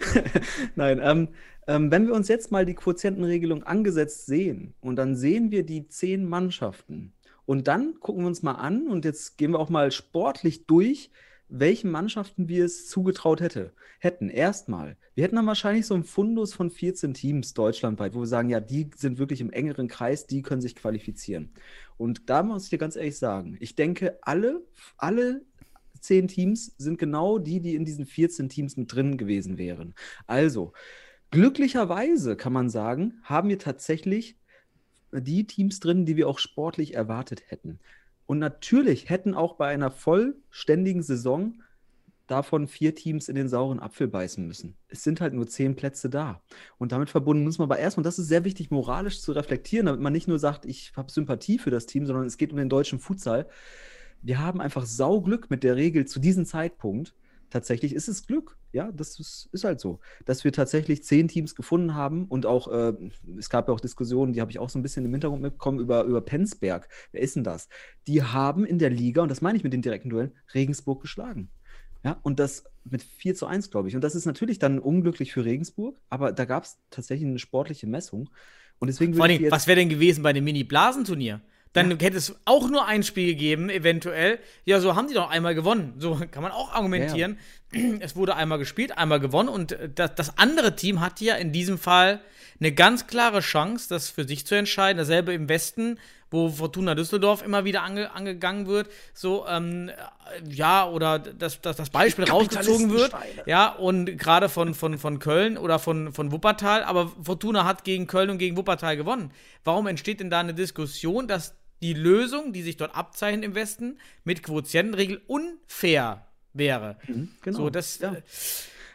[0.74, 1.28] Nein, ähm,
[1.66, 5.88] ähm, wenn wir uns jetzt mal die Quotientenregelung angesetzt sehen und dann sehen wir die
[5.88, 7.12] zehn Mannschaften
[7.44, 11.10] und dann gucken wir uns mal an und jetzt gehen wir auch mal sportlich durch,
[11.48, 14.28] welchen Mannschaften wir es zugetraut hätte, hätten.
[14.28, 18.50] Erstmal, wir hätten dann wahrscheinlich so einen Fundus von 14 Teams deutschlandweit, wo wir sagen,
[18.50, 21.52] ja, die sind wirklich im engeren Kreis, die können sich qualifizieren.
[21.96, 24.64] Und da muss ich dir ganz ehrlich sagen, ich denke, alle,
[24.96, 25.42] alle
[26.00, 29.94] zehn Teams sind genau die, die in diesen 14 Teams mit drin gewesen wären.
[30.26, 30.72] Also,
[31.30, 34.38] glücklicherweise kann man sagen, haben wir tatsächlich
[35.12, 37.78] die Teams drin, die wir auch sportlich erwartet hätten.
[38.26, 41.62] Und natürlich hätten auch bei einer vollständigen Saison
[42.26, 44.76] davon vier Teams in den sauren Apfel beißen müssen.
[44.88, 46.42] Es sind halt nur zehn Plätze da.
[46.78, 50.00] Und damit verbunden muss man aber erstmal, das ist sehr wichtig, moralisch zu reflektieren, damit
[50.00, 52.68] man nicht nur sagt, ich habe Sympathie für das Team, sondern es geht um den
[52.68, 53.46] deutschen Futsal.
[54.22, 57.14] Wir haben einfach Sauglück mit der Regel zu diesem Zeitpunkt.
[57.50, 61.54] Tatsächlich ist es Glück, ja, das ist, ist halt so, dass wir tatsächlich zehn Teams
[61.54, 62.92] gefunden haben und auch, äh,
[63.38, 65.78] es gab ja auch Diskussionen, die habe ich auch so ein bisschen im Hintergrund mitbekommen,
[65.78, 66.88] über, über Penzberg.
[67.12, 67.68] Wer ist denn das?
[68.06, 71.50] Die haben in der Liga, und das meine ich mit den direkten Duellen, Regensburg geschlagen.
[72.04, 73.96] Ja, und das mit 4 zu 1, glaube ich.
[73.96, 77.86] Und das ist natürlich dann unglücklich für Regensburg, aber da gab es tatsächlich eine sportliche
[77.86, 78.30] Messung.
[78.78, 81.40] Und deswegen Vor allem, was wäre denn gewesen bei dem Mini-Blasenturnier?
[81.76, 84.38] Dann hätte es auch nur ein Spiel gegeben, eventuell.
[84.64, 85.94] Ja, so haben die doch einmal gewonnen.
[85.98, 87.38] So kann man auch argumentieren.
[88.00, 91.52] Es wurde einmal gespielt, einmal gewonnen und äh, das, das andere Team hatte ja in
[91.52, 92.20] diesem Fall
[92.58, 94.96] eine ganz klare Chance, das für sich zu entscheiden.
[94.98, 95.98] Dasselbe im Westen,
[96.30, 98.88] wo Fortuna Düsseldorf immer wieder ange, angegangen wird.
[99.12, 99.92] So, ähm, äh,
[100.48, 103.12] ja, oder dass das, das Beispiel rausgezogen wird.
[103.46, 108.06] Ja, und gerade von, von, von Köln oder von, von Wuppertal, aber Fortuna hat gegen
[108.06, 109.32] Köln und gegen Wuppertal gewonnen.
[109.64, 113.98] Warum entsteht denn da eine Diskussion, dass die Lösung, die sich dort abzeichnet im Westen,
[114.24, 116.96] mit Quotientenregel unfair wäre?
[117.42, 117.58] genau.
[117.58, 117.98] So, das.
[117.98, 118.14] Ja.
[118.14, 118.22] äh,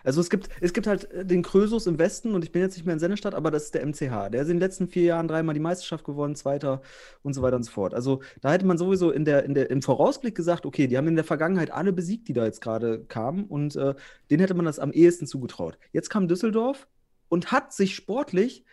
[0.04, 2.76] Also es gibt, es gibt halt äh, den Krösus im Westen und ich bin jetzt
[2.76, 4.32] nicht mehr in Sennestadt, aber das ist der MCH.
[4.32, 6.82] Der ist in den letzten vier Jahren dreimal die Meisterschaft gewonnen, Zweiter
[7.22, 7.94] und so weiter und so fort.
[7.94, 11.08] Also da hätte man sowieso in der, in der, im Vorausblick gesagt, okay, die haben
[11.08, 13.94] in der Vergangenheit alle besiegt, die da jetzt gerade kamen und äh,
[14.30, 15.78] denen hätte man das am ehesten zugetraut.
[15.92, 16.88] Jetzt kam Düsseldorf
[17.30, 18.66] und hat sich sportlich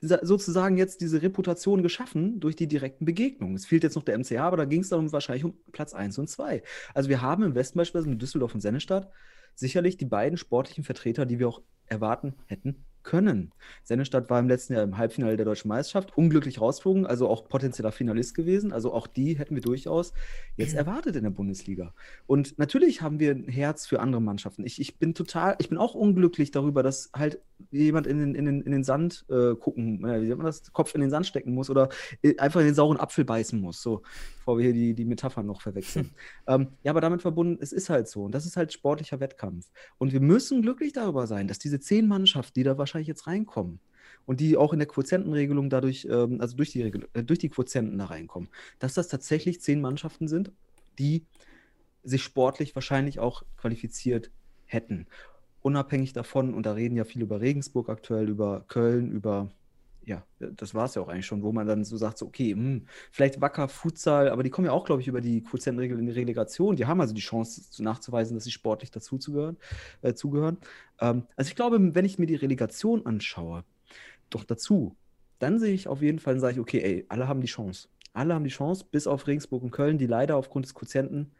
[0.00, 3.56] sozusagen jetzt diese Reputation geschaffen durch die direkten Begegnungen.
[3.56, 6.18] Es fehlt jetzt noch der MCH, aber da ging es dann wahrscheinlich um Platz 1
[6.18, 6.62] und 2.
[6.94, 9.10] Also wir haben im Westen beispielsweise mit Düsseldorf und Sennestadt
[9.54, 13.52] sicherlich die beiden sportlichen Vertreter, die wir auch erwarten hätten können.
[13.84, 17.90] Sennestadt war im letzten Jahr im Halbfinale der deutschen Meisterschaft unglücklich rausgeflogen, also auch potenzieller
[17.90, 18.70] Finalist gewesen.
[18.70, 20.12] Also auch die hätten wir durchaus
[20.56, 21.94] jetzt erwartet in der Bundesliga.
[22.26, 24.64] Und natürlich haben wir ein Herz für andere Mannschaften.
[24.66, 27.40] Ich, ich bin total, ich bin auch unglücklich darüber, dass halt
[27.70, 30.72] jemand in den, in den, in den Sand äh, gucken, äh, wie nennt man das,
[30.72, 31.88] Kopf in den Sand stecken muss oder
[32.22, 34.02] äh, einfach in den sauren Apfel beißen muss, so,
[34.38, 36.10] bevor wir hier die, die Metaphern noch verwechseln.
[36.46, 38.24] ähm, ja, aber damit verbunden, es ist halt so.
[38.24, 39.70] Und das ist halt sportlicher Wettkampf.
[39.98, 43.80] Und wir müssen glücklich darüber sein, dass diese zehn Mannschaften, die da wahrscheinlich jetzt reinkommen,
[44.26, 47.98] und die auch in der Quotientenregelung dadurch, ähm, also durch die, äh, durch die Quotienten
[47.98, 50.52] da reinkommen, dass das tatsächlich zehn Mannschaften sind,
[50.98, 51.24] die
[52.04, 54.30] sich sportlich wahrscheinlich auch qualifiziert
[54.66, 55.06] hätten.
[55.62, 59.50] Unabhängig davon, und da reden ja viele über Regensburg aktuell, über Köln, über,
[60.08, 62.54] ja, das war es ja auch eigentlich schon, wo man dann so sagt, so, okay,
[62.54, 65.98] mh, hm, vielleicht Wacker, Futsal, aber die kommen ja auch, glaube ich, über die Quotientenregel
[65.98, 66.76] in die Relegation.
[66.76, 69.58] Die haben also die Chance nachzuweisen, dass sie sportlich dazu zugehören.
[70.02, 70.58] Äh, zugehören.
[71.00, 73.64] Ähm, also ich glaube, wenn ich mir die Relegation anschaue,
[74.30, 74.96] doch dazu,
[75.38, 77.88] dann sehe ich auf jeden Fall, sage ich, okay, ey, alle haben die Chance.
[78.14, 81.32] Alle haben die Chance, bis auf Regensburg und Köln, die leider aufgrund des Quotienten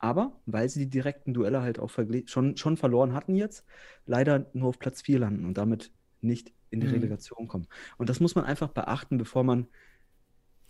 [0.00, 1.90] aber weil sie die direkten Duelle halt auch
[2.26, 3.64] schon, schon verloren hatten jetzt,
[4.06, 6.94] leider nur auf Platz 4 landen und damit nicht in die mhm.
[6.94, 7.66] Relegation kommen.
[7.98, 9.66] Und das muss man einfach beachten, bevor man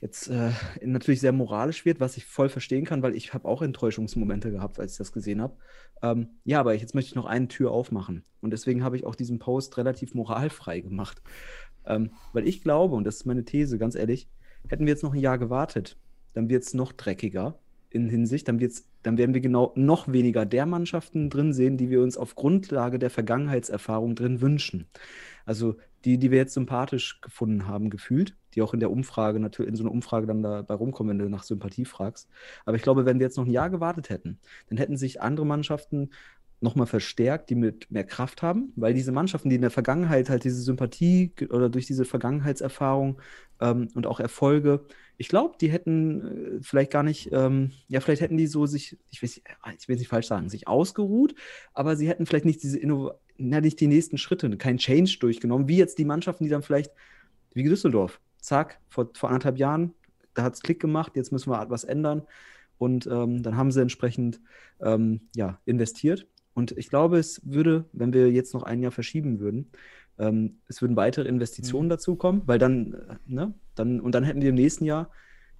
[0.00, 0.50] jetzt äh,
[0.82, 4.80] natürlich sehr moralisch wird, was ich voll verstehen kann, weil ich habe auch Enttäuschungsmomente gehabt,
[4.80, 5.56] als ich das gesehen habe.
[6.02, 8.24] Ähm, ja, aber jetzt möchte ich noch eine Tür aufmachen.
[8.40, 11.20] Und deswegen habe ich auch diesen Post relativ moralfrei gemacht.
[11.84, 14.28] Ähm, weil ich glaube, und das ist meine These, ganz ehrlich,
[14.68, 15.98] hätten wir jetzt noch ein Jahr gewartet,
[16.32, 17.58] dann wird es noch dreckiger
[17.90, 21.90] in Hinsicht, dann, wird's, dann werden wir genau noch weniger der Mannschaften drin sehen, die
[21.90, 24.86] wir uns auf Grundlage der Vergangenheitserfahrung drin wünschen.
[25.50, 29.70] Also die, die wir jetzt sympathisch gefunden haben, gefühlt, die auch in der Umfrage, natürlich
[29.70, 32.28] in so einer Umfrage dann dabei rumkommen, wenn du nach Sympathie fragst.
[32.64, 35.44] Aber ich glaube, wenn wir jetzt noch ein Jahr gewartet hätten, dann hätten sich andere
[35.44, 36.10] Mannschaften
[36.60, 40.44] nochmal verstärkt, die mit mehr Kraft haben, weil diese Mannschaften, die in der Vergangenheit halt
[40.44, 43.20] diese Sympathie oder durch diese Vergangenheitserfahrung
[43.60, 44.84] ähm, und auch Erfolge,
[45.16, 48.96] ich glaube, die hätten äh, vielleicht gar nicht, ähm, ja, vielleicht hätten die so sich,
[49.10, 49.42] ich, weiß,
[49.78, 51.34] ich will es nicht falsch sagen, sich ausgeruht,
[51.74, 55.68] aber sie hätten vielleicht nicht diese Inno na, nicht die nächsten Schritte, kein Change durchgenommen,
[55.68, 56.92] wie jetzt die Mannschaften, die dann vielleicht,
[57.54, 59.94] wie Düsseldorf, zack, vor, vor anderthalb Jahren,
[60.34, 62.22] da hat es Klick gemacht, jetzt müssen wir was ändern.
[62.78, 64.40] Und ähm, dann haben sie entsprechend
[64.80, 66.26] ähm, ja, investiert.
[66.54, 69.70] Und ich glaube, es würde, wenn wir jetzt noch ein Jahr verschieben würden,
[70.18, 71.90] ähm, es würden weitere Investitionen mhm.
[71.90, 75.10] dazukommen, weil dann, äh, ne, dann, und dann hätten wir im nächsten Jahr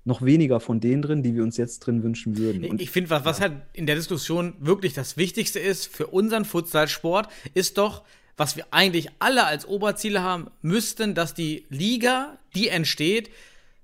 [0.05, 2.65] noch weniger von denen drin, die wir uns jetzt drin wünschen würden.
[2.65, 6.45] Und, ich finde, was, was halt in der Diskussion wirklich das Wichtigste ist für unseren
[6.45, 8.03] Futsalsport, ist doch,
[8.37, 13.31] was wir eigentlich alle als Oberziele haben müssten, dass die Liga, die entsteht,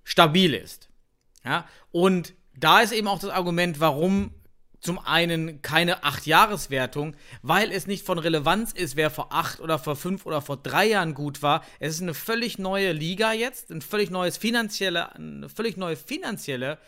[0.04, 0.88] stabil ist.
[1.44, 4.30] Ja, und da ist eben auch das Argument, warum
[4.86, 9.96] zum einen keine Acht-Jahres-Wertung, weil es nicht von Relevanz ist, wer vor acht oder vor
[9.96, 11.64] fünf oder vor drei Jahren gut war.
[11.80, 16.78] Es ist eine völlig neue Liga jetzt, ein völlig neues finanzielle, eine völlig neue finanzielle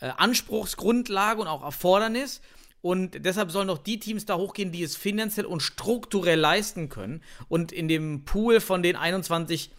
[0.00, 2.42] äh, Anspruchsgrundlage und auch Erfordernis.
[2.82, 7.22] Und deshalb sollen auch die Teams da hochgehen, die es finanziell und strukturell leisten können.
[7.48, 9.70] Und in dem Pool von den 21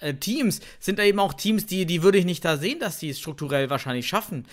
[0.00, 2.98] äh, Teams sind da eben auch Teams, die, die würde ich nicht da sehen, dass
[2.98, 4.46] die es strukturell wahrscheinlich schaffen.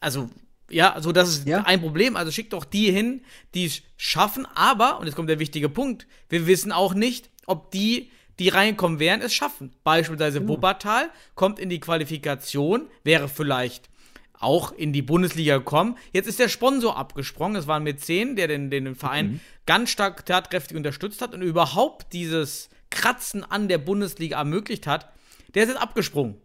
[0.00, 0.28] Also
[0.70, 1.62] ja, also das ist ja.
[1.64, 2.16] ein Problem.
[2.16, 3.22] Also schickt doch die hin,
[3.54, 4.46] die es schaffen.
[4.54, 8.98] Aber, und jetzt kommt der wichtige Punkt, wir wissen auch nicht, ob die, die reinkommen
[8.98, 9.72] werden, es schaffen.
[9.84, 10.54] Beispielsweise genau.
[10.54, 13.88] Wuppertal kommt in die Qualifikation, wäre vielleicht
[14.32, 15.96] auch in die Bundesliga gekommen.
[16.12, 17.56] Jetzt ist der Sponsor abgesprungen.
[17.56, 19.40] Es war ein Mäzen, der den, den Verein mhm.
[19.66, 25.08] ganz stark tatkräftig unterstützt hat und überhaupt dieses Kratzen an der Bundesliga ermöglicht hat.
[25.54, 26.36] Der ist jetzt abgesprungen.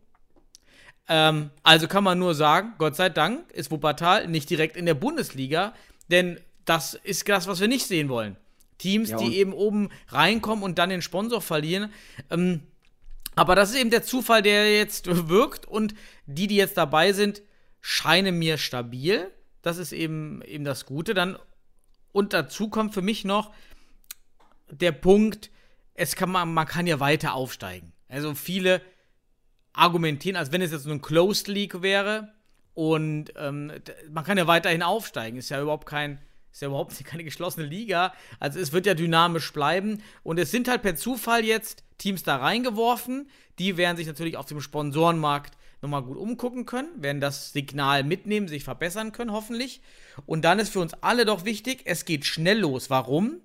[1.10, 4.94] Ähm, also kann man nur sagen, Gott sei Dank ist Wuppertal nicht direkt in der
[4.94, 5.74] Bundesliga,
[6.10, 8.38] denn das ist das, was wir nicht sehen wollen.
[8.78, 11.92] Teams, ja, die eben oben reinkommen und dann den Sponsor verlieren.
[12.30, 12.62] Ähm,
[13.36, 15.96] aber das ist eben der Zufall, der jetzt wirkt und
[16.28, 17.42] die, die jetzt dabei sind,
[17.82, 19.32] scheinen mir stabil.
[19.62, 21.14] Das ist eben, eben das Gute.
[21.14, 21.38] Dann
[22.12, 23.52] und dazu kommt für mich noch
[24.70, 25.50] der Punkt,
[25.94, 27.92] es kann man, man kann ja weiter aufsteigen.
[28.08, 28.82] Also viele
[29.74, 32.34] argumentieren, als wenn es jetzt so ein Closed League wäre.
[32.74, 33.72] Und ähm,
[34.12, 35.38] man kann ja weiterhin aufsteigen.
[35.38, 36.20] Ist ja überhaupt kein,
[36.52, 38.14] Ist ja überhaupt keine geschlossene Liga.
[38.40, 40.02] Also es wird ja dynamisch bleiben.
[40.24, 43.30] Und es sind halt per Zufall jetzt Teams da reingeworfen.
[43.60, 48.48] Die werden sich natürlich auf dem Sponsorenmarkt nochmal gut umgucken können, werden das Signal mitnehmen,
[48.48, 49.82] sich verbessern können, hoffentlich.
[50.26, 52.90] Und dann ist für uns alle doch wichtig, es geht schnell los.
[52.90, 53.38] Warum?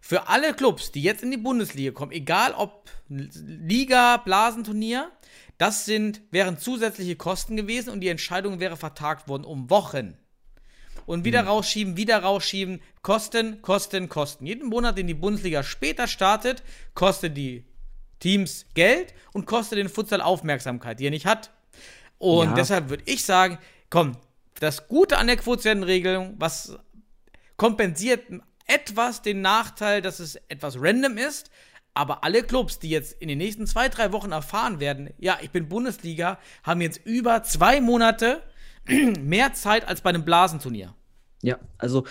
[0.00, 5.10] Für alle Clubs, die jetzt in die Bundesliga kommen, egal ob Liga, Blasenturnier,
[5.58, 10.16] das sind, wären zusätzliche Kosten gewesen und die Entscheidung wäre vertagt worden um Wochen.
[11.06, 11.48] Und wieder mhm.
[11.48, 12.80] rausschieben, wieder rausschieben.
[13.02, 14.44] Kosten, Kosten, Kosten.
[14.46, 16.62] Jeden Monat, den die Bundesliga später startet,
[16.94, 17.64] kostet die
[18.18, 21.50] Teams Geld und kostet den Futsal Aufmerksamkeit, die er nicht hat.
[22.18, 22.54] Und ja.
[22.54, 23.58] deshalb würde ich sagen,
[23.90, 24.16] komm,
[24.58, 26.76] das Gute an der Quotientenregelung, was
[27.56, 28.24] kompensiert
[28.66, 31.50] etwas den Nachteil, dass es etwas random ist,
[31.96, 35.50] aber alle Clubs, die jetzt in den nächsten zwei, drei Wochen erfahren werden, ja, ich
[35.50, 38.42] bin Bundesliga, haben jetzt über zwei Monate
[38.86, 40.94] mehr Zeit als bei einem Blasenturnier.
[41.42, 42.04] Ja, also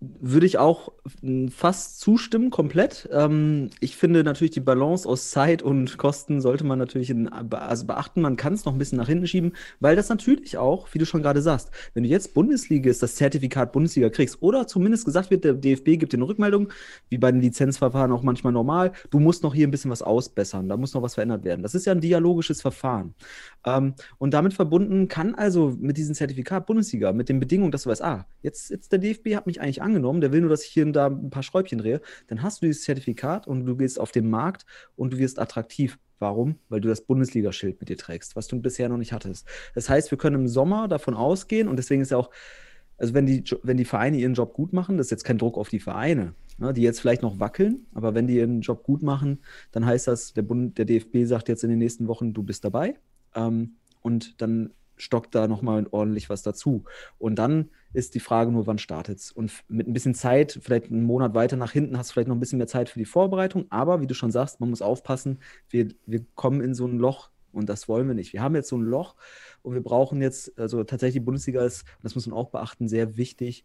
[0.00, 3.08] würde ich auch hm, fast zustimmen, komplett.
[3.12, 7.86] Ähm, ich finde natürlich die Balance aus Zeit und Kosten sollte man natürlich in, also
[7.86, 8.20] beachten.
[8.20, 11.06] Man kann es noch ein bisschen nach hinten schieben, weil das natürlich auch, wie du
[11.06, 15.30] schon gerade sagst, wenn du jetzt Bundesliga ist, das Zertifikat Bundesliga kriegst oder zumindest gesagt
[15.30, 16.72] wird, der DFB gibt dir eine Rückmeldung,
[17.08, 20.68] wie bei den Lizenzverfahren auch manchmal normal, du musst noch hier ein bisschen was ausbessern,
[20.68, 21.62] da muss noch was verändert werden.
[21.62, 23.14] Das ist ja ein dialogisches Verfahren.
[23.64, 27.90] Ähm, und damit verbunden kann also mit diesem Zertifikat Bundesliga, mit den Bedingungen, dass du
[27.90, 30.70] weißt, ah, jetzt, jetzt der DFB hat mich eigentlich angenommen, der will nur, dass ich
[30.70, 33.98] hier und da ein paar Schräubchen drehe, dann hast du dieses Zertifikat und du gehst
[33.98, 34.64] auf den Markt
[34.96, 35.98] und du wirst attraktiv.
[36.18, 36.56] Warum?
[36.68, 39.46] Weil du das Bundesliga-Schild mit dir trägst, was du bisher noch nicht hattest.
[39.74, 42.30] Das heißt, wir können im Sommer davon ausgehen und deswegen ist ja auch,
[42.96, 45.56] also wenn die, wenn die Vereine ihren Job gut machen, das ist jetzt kein Druck
[45.56, 49.02] auf die Vereine, ne, die jetzt vielleicht noch wackeln, aber wenn die ihren Job gut
[49.02, 49.38] machen,
[49.70, 52.64] dann heißt das, der, Bund, der DFB sagt jetzt in den nächsten Wochen, du bist
[52.64, 52.96] dabei.
[53.34, 56.84] Ähm, und dann stockt da nochmal ordentlich was dazu.
[57.18, 59.32] Und dann ist die Frage nur, wann startet es?
[59.32, 62.36] Und mit ein bisschen Zeit, vielleicht einen Monat weiter nach hinten, hast du vielleicht noch
[62.36, 63.66] ein bisschen mehr Zeit für die Vorbereitung.
[63.70, 65.38] Aber wie du schon sagst, man muss aufpassen,
[65.70, 68.32] wir, wir kommen in so ein Loch und das wollen wir nicht.
[68.32, 69.14] Wir haben jetzt so ein Loch
[69.62, 73.16] und wir brauchen jetzt, also tatsächlich die Bundesliga ist, das muss man auch beachten, sehr
[73.16, 73.64] wichtig,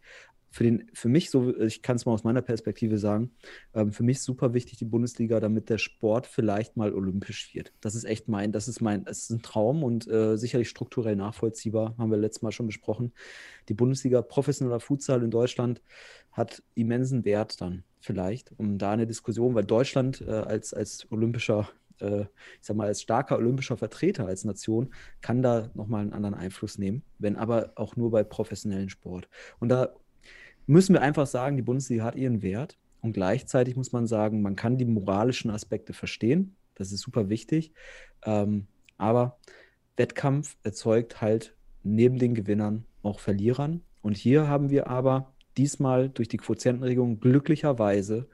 [0.54, 3.32] für, den, für mich, so, ich kann es mal aus meiner Perspektive sagen,
[3.74, 7.74] ähm, für mich super wichtig die Bundesliga, damit der Sport vielleicht mal olympisch wird.
[7.82, 11.16] Das ist echt mein, das ist mein, es ist ein Traum und äh, sicherlich strukturell
[11.16, 13.14] nachvollziehbar, haben wir letztes Mal schon besprochen.
[13.68, 15.82] Die Bundesliga professioneller Futsal in Deutschland
[16.32, 21.68] hat immensen Wert dann vielleicht, um da eine Diskussion, weil Deutschland äh, als, als olympischer
[22.00, 22.28] äh, ich
[22.62, 27.02] sag mal, als starker olympischer Vertreter als Nation kann da nochmal einen anderen Einfluss nehmen,
[27.18, 29.28] wenn aber auch nur bei professionellen Sport.
[29.60, 29.96] Und da
[30.68, 32.78] müssen wir einfach sagen, die Bundesliga hat ihren Wert.
[33.02, 36.56] Und gleichzeitig muss man sagen, man kann die moralischen Aspekte verstehen.
[36.76, 37.74] Das ist super wichtig.
[38.26, 39.38] Ähm, aber
[39.98, 43.82] Wettkampf erzeugt halt neben den Gewinnern auch Verlierern.
[44.02, 48.28] Und hier haben wir aber diesmal durch die Quotientenregelung glücklicherweise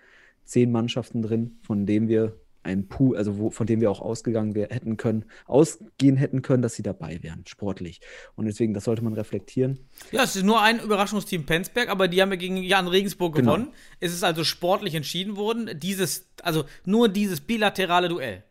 [0.46, 4.56] zehn Mannschaften drin, von denen wir ein Pool, also wo, von dem wir auch ausgegangen
[4.56, 8.02] wär, hätten können, ausgehen hätten können, dass sie dabei wären, sportlich.
[8.36, 9.80] Und deswegen, das sollte man reflektieren.
[10.12, 13.56] Ja, es ist nur ein Überraschungsteam Penzberg, aber die haben ja gegen Jan Regensburg genau.
[13.56, 13.74] gewonnen.
[14.00, 15.70] Es ist also sportlich entschieden worden.
[15.80, 18.44] Dieses, also nur dieses bilaterale Duell.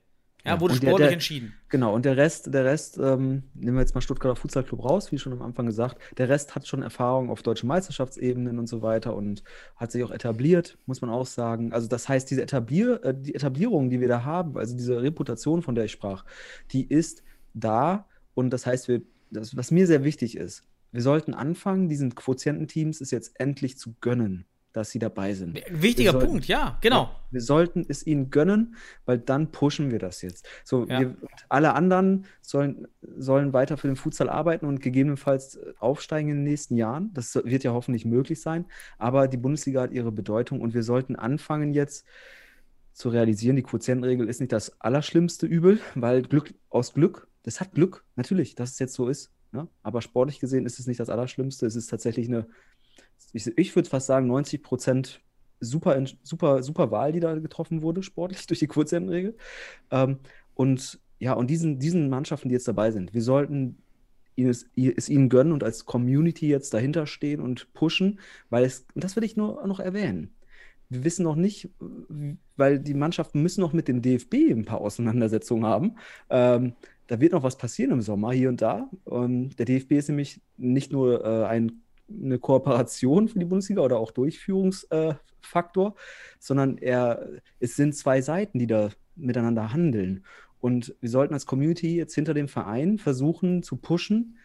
[0.48, 1.54] Ja, wurde sportlich der, der, entschieden.
[1.68, 5.12] Genau, und der Rest, der Rest, ähm, nehmen wir jetzt mal Stuttgarter Futsal Club raus,
[5.12, 5.98] wie schon am Anfang gesagt.
[6.16, 9.42] Der Rest hat schon Erfahrung auf deutschen Meisterschaftsebenen und so weiter und
[9.76, 11.72] hat sich auch etabliert, muss man auch sagen.
[11.72, 15.62] Also das heißt, diese Etablier, äh, die Etablierung, die wir da haben, also diese Reputation,
[15.62, 16.24] von der ich sprach,
[16.72, 17.22] die ist
[17.54, 22.14] da und das heißt, wir, das, was mir sehr wichtig ist, wir sollten anfangen, diesen
[22.14, 25.60] Quotiententeams es jetzt endlich zu gönnen dass sie dabei sind.
[25.70, 27.04] Wichtiger sollten, Punkt, ja, genau.
[27.04, 28.76] Ja, wir sollten es ihnen gönnen,
[29.06, 30.46] weil dann pushen wir das jetzt.
[30.64, 31.00] So, ja.
[31.00, 31.16] wir,
[31.48, 36.44] alle anderen sollen, sollen weiter für den Futsal arbeiten und gegebenenfalls äh, aufsteigen in den
[36.44, 37.10] nächsten Jahren.
[37.14, 38.66] Das wird ja hoffentlich möglich sein.
[38.98, 42.06] Aber die Bundesliga hat ihre Bedeutung und wir sollten anfangen jetzt
[42.92, 47.72] zu realisieren, die Quotientenregel ist nicht das allerschlimmste Übel, weil Glück aus Glück, das hat
[47.72, 49.30] Glück, natürlich, dass es jetzt so ist.
[49.52, 49.68] Ne?
[49.82, 51.64] Aber sportlich gesehen ist es nicht das Allerschlimmste.
[51.64, 52.46] Es ist tatsächlich eine
[53.32, 55.20] ich, ich würde fast sagen, 90 Prozent
[55.60, 59.36] super, super, super Wahl, die da getroffen wurde, sportlich durch die Kurzrentenregel.
[59.90, 60.18] Ähm,
[60.54, 63.82] und ja, und diesen, diesen Mannschaften, die jetzt dabei sind, wir sollten
[64.36, 69.02] es, es ihnen gönnen und als Community jetzt dahinter stehen und pushen, weil es, und
[69.02, 70.32] das will ich nur noch erwähnen.
[70.90, 71.68] Wir wissen noch nicht,
[72.56, 75.96] weil die Mannschaften müssen noch mit dem DFB ein paar Auseinandersetzungen haben.
[76.30, 76.74] Ähm,
[77.08, 78.88] da wird noch was passieren im Sommer hier und da.
[79.10, 83.98] Ähm, der DFB ist nämlich nicht nur äh, ein eine Kooperation für die Bundesliga oder
[83.98, 85.94] auch Durchführungsfaktor,
[86.38, 87.28] sondern er,
[87.60, 90.24] es sind zwei Seiten, die da miteinander handeln.
[90.60, 94.38] Und wir sollten als Community jetzt hinter dem Verein versuchen zu pushen,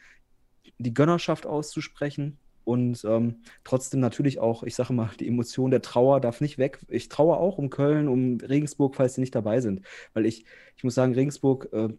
[0.77, 6.21] die Gönnerschaft auszusprechen Und ähm, trotzdem natürlich auch, ich sage mal, die Emotion der Trauer
[6.21, 6.79] darf nicht weg.
[6.87, 9.81] Ich traue auch um Köln, um Regensburg, falls sie nicht dabei sind.
[10.13, 10.45] Weil ich,
[10.77, 11.89] ich muss sagen, Regensburg, äh,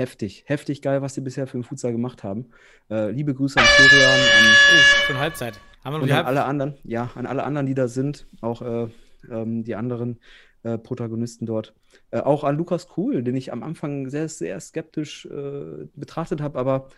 [0.00, 2.46] heftig, heftig geil, was sie bisher für den Futsal gemacht haben.
[2.90, 5.60] Äh, liebe Grüße an Florian, an, Oh, schon Halbzeit.
[5.84, 8.88] Haben wir und an alle anderen, ja, an alle anderen, die da sind, auch äh,
[9.30, 10.18] ähm, die anderen
[10.62, 11.74] äh, Protagonisten dort.
[12.10, 16.58] Äh, auch an Lukas Kuhl, den ich am Anfang sehr, sehr skeptisch äh, betrachtet habe,
[16.58, 16.88] aber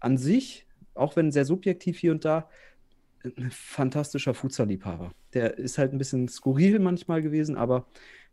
[0.00, 2.48] an sich, auch wenn sehr subjektiv hier und da,
[3.24, 5.12] ein fantastischer Futsal-Liebhaber.
[5.34, 7.86] Der ist halt ein bisschen skurril manchmal gewesen, aber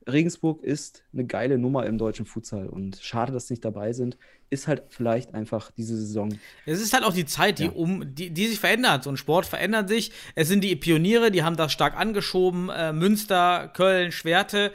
[0.08, 4.18] Regensburg ist eine geile Nummer im deutschen Futsal und schade, dass sie nicht dabei sind.
[4.50, 6.38] Ist halt vielleicht einfach diese Saison.
[6.66, 7.72] Es ist halt auch die Zeit, die, Ja.
[7.72, 9.04] um, die, die sich verändert.
[9.04, 10.12] So ein Sport verändert sich.
[10.36, 12.70] Es sind die Pioniere, die haben das stark angeschoben.
[12.70, 14.74] Äh, Münster, Köln, Schwerte.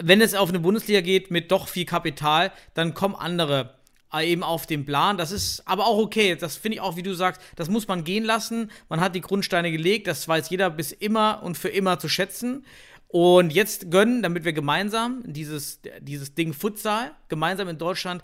[0.00, 3.74] Wenn es auf eine Bundesliga geht mit doch viel Kapital, dann kommen andere
[4.14, 5.18] äh, eben auf den Plan.
[5.18, 6.36] Das ist aber auch okay.
[6.36, 8.70] Das finde ich auch, wie du sagst, das muss man gehen lassen.
[8.88, 10.06] Man hat die Grundsteine gelegt.
[10.06, 12.64] Das weiß jeder bis immer und für immer zu schätzen.
[13.08, 18.22] Und jetzt gönnen, damit wir gemeinsam dieses, dieses Ding Futsal gemeinsam in Deutschland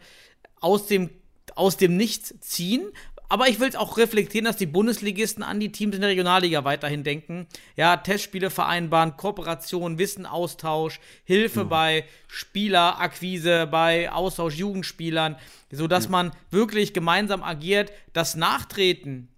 [0.61, 1.11] aus dem,
[1.55, 2.91] aus dem Nichts ziehen.
[3.31, 6.65] Aber ich will es auch reflektieren, dass die Bundesligisten an die Teams in der Regionalliga
[6.65, 7.47] weiterhin denken.
[7.75, 15.37] Ja, Testspiele vereinbaren, Kooperation, Wissenaustausch, Hilfe bei Spielerakquise, bei Austausch Jugendspielern,
[15.71, 17.91] sodass man wirklich gemeinsam agiert.
[18.13, 19.29] Das Nachtreten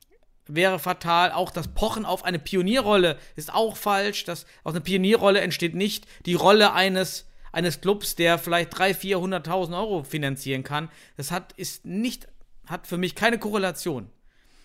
[0.49, 1.33] wäre fatal.
[1.33, 4.25] Auch das Pochen auf eine Pionierrolle ist auch falsch.
[4.25, 9.79] Das, aus einer Pionierrolle entsteht nicht die Rolle eines, eines Clubs, der vielleicht 300.000, 400.000
[9.79, 10.89] Euro finanzieren kann.
[11.17, 12.29] Das hat, ist nicht,
[12.67, 14.09] hat für mich keine Korrelation.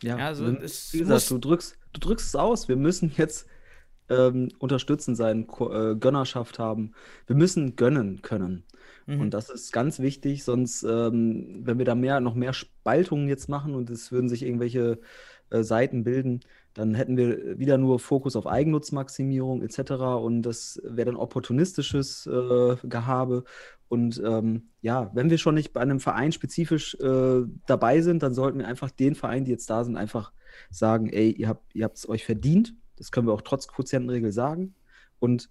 [0.04, 2.68] Ja, Ja, also es wie gesagt, du drückst, du drückst es aus.
[2.68, 3.48] Wir müssen jetzt
[4.10, 6.94] ähm, unterstützend sein, äh, Gönnerschaft haben.
[7.28, 8.64] Wir müssen gönnen können.
[9.06, 9.22] Mhm.
[9.22, 13.50] Und das ist ganz wichtig, sonst, ähm, wenn wir da mehr, noch mehr Spaltungen jetzt
[13.50, 15.00] machen und es würden sich irgendwelche
[15.52, 16.42] äh, Seiten bilden,
[16.74, 19.92] dann hätten wir wieder nur Fokus auf Eigennutzmaximierung etc.
[19.92, 23.44] Und das wäre dann opportunistisches äh, Gehabe.
[23.88, 28.34] Und ähm, ja, wenn wir schon nicht bei einem Verein spezifisch äh, dabei sind, dann
[28.34, 30.32] sollten wir einfach den Vereinen, die jetzt da sind, einfach
[30.70, 32.74] sagen, ey, ihr habt es euch verdient.
[32.96, 34.76] Das können wir auch trotz Quotientenregel sagen.
[35.20, 35.50] Und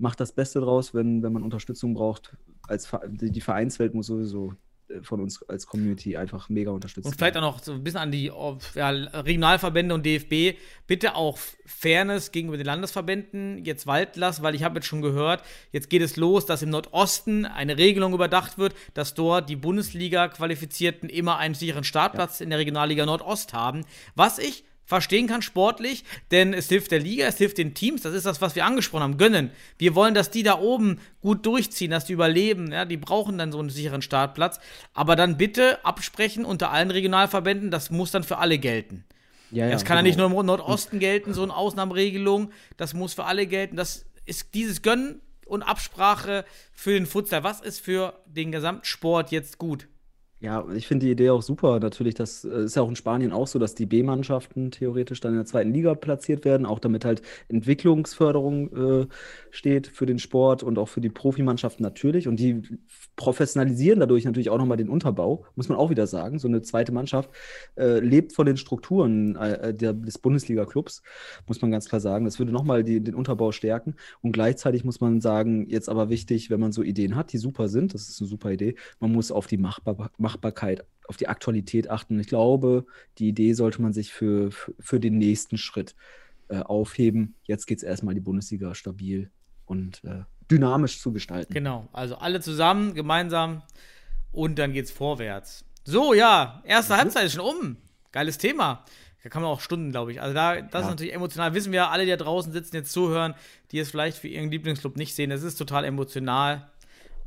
[0.00, 2.36] macht das Beste draus, wenn, wenn man Unterstützung braucht.
[2.66, 4.54] Als die, Vereinswelt muss sowieso
[5.02, 8.10] von uns als Community einfach mega unterstützt Und vielleicht auch noch so ein bisschen an
[8.10, 8.32] die
[8.74, 10.58] ja, Regionalverbände und DFB.
[10.86, 15.42] Bitte auch Fairness gegenüber den Landesverbänden jetzt walten lassen, weil ich habe jetzt schon gehört,
[15.72, 21.08] jetzt geht es los, dass im Nordosten eine Regelung überdacht wird, dass dort die Bundesliga-Qualifizierten
[21.08, 23.84] immer einen sicheren Startplatz in der Regionalliga Nordost haben.
[24.14, 28.12] Was ich verstehen kann sportlich, denn es hilft der Liga, es hilft den Teams, das
[28.12, 29.52] ist das, was wir angesprochen haben, gönnen.
[29.78, 33.52] Wir wollen, dass die da oben gut durchziehen, dass die überleben, ja, die brauchen dann
[33.52, 34.58] so einen sicheren Startplatz,
[34.92, 39.04] aber dann bitte absprechen unter allen Regionalverbänden, das muss dann für alle gelten.
[39.52, 40.28] Ja, ja, das kann ja nicht genau.
[40.28, 44.82] nur im Nordosten gelten, so eine Ausnahmeregelung, das muss für alle gelten, das ist dieses
[44.82, 49.86] Gönnen und Absprache für den Futsal, was ist für den Gesamtsport jetzt gut?
[50.42, 51.80] Ja, ich finde die Idee auch super.
[51.80, 55.32] Natürlich, das äh, ist ja auch in Spanien auch so, dass die B-Mannschaften theoretisch dann
[55.32, 59.06] in der zweiten Liga platziert werden, auch damit halt Entwicklungsförderung äh,
[59.50, 62.26] steht für den Sport und auch für die Profimannschaften natürlich.
[62.26, 62.62] Und die
[63.16, 66.38] professionalisieren dadurch natürlich auch nochmal den Unterbau, muss man auch wieder sagen.
[66.38, 67.28] So eine zweite Mannschaft
[67.76, 71.02] äh, lebt von den Strukturen äh, der, des Bundesliga-Clubs,
[71.48, 72.24] muss man ganz klar sagen.
[72.24, 73.94] Das würde nochmal den Unterbau stärken.
[74.22, 77.68] Und gleichzeitig muss man sagen, jetzt aber wichtig, wenn man so Ideen hat, die super
[77.68, 81.90] sind, das ist eine super Idee, man muss auf die Machbar Machbarkeit, auf die Aktualität
[81.90, 82.18] achten.
[82.20, 82.86] Ich glaube,
[83.18, 85.94] die Idee sollte man sich für, für, für den nächsten Schritt
[86.48, 87.34] äh, aufheben.
[87.44, 89.30] Jetzt geht es erstmal die Bundesliga stabil
[89.66, 91.52] und äh, dynamisch zu gestalten.
[91.52, 93.62] Genau, also alle zusammen, gemeinsam
[94.32, 95.64] und dann geht's vorwärts.
[95.84, 97.76] So, ja, erste Halbzeit ist schon um.
[98.12, 98.84] Geiles Thema.
[99.22, 100.20] Da kann man auch Stunden, glaube ich.
[100.22, 100.90] Also da, das ist Ja.
[100.90, 101.54] natürlich emotional.
[101.54, 103.34] Wissen wir alle, die da draußen sitzen, jetzt zuhören,
[103.70, 105.30] die es vielleicht für ihren Lieblingsclub nicht sehen.
[105.30, 106.70] Das ist total emotional.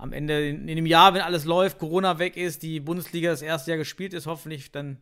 [0.04, 3.42] Am Ende, in, in dem Jahr, wenn alles läuft, Corona weg ist, die Bundesliga das
[3.42, 4.98] erste Jahr gespielt ist, hoffentlich, dann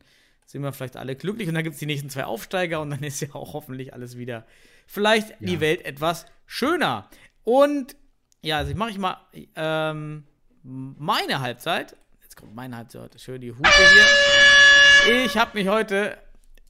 [0.46, 3.02] sind wir vielleicht alle glücklich und dann gibt es die nächsten zwei Aufsteiger und dann
[3.02, 4.46] ist ja auch hoffentlich alles wieder
[4.86, 7.10] vielleicht die Welt etwas schöner.
[7.44, 7.96] Und
[8.44, 9.18] ja, also ich mache ich mal
[9.56, 10.26] ähm,
[10.62, 11.96] meine Halbzeit.
[12.22, 13.20] Jetzt kommt meine Halbzeit.
[13.20, 15.26] Schön die Hupe hier.
[15.26, 16.16] Ich habe mich heute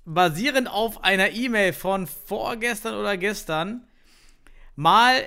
[0.06, 3.86] basierend auf einer E-Mail von vorgestern oder gestern
[4.78, 5.22] mal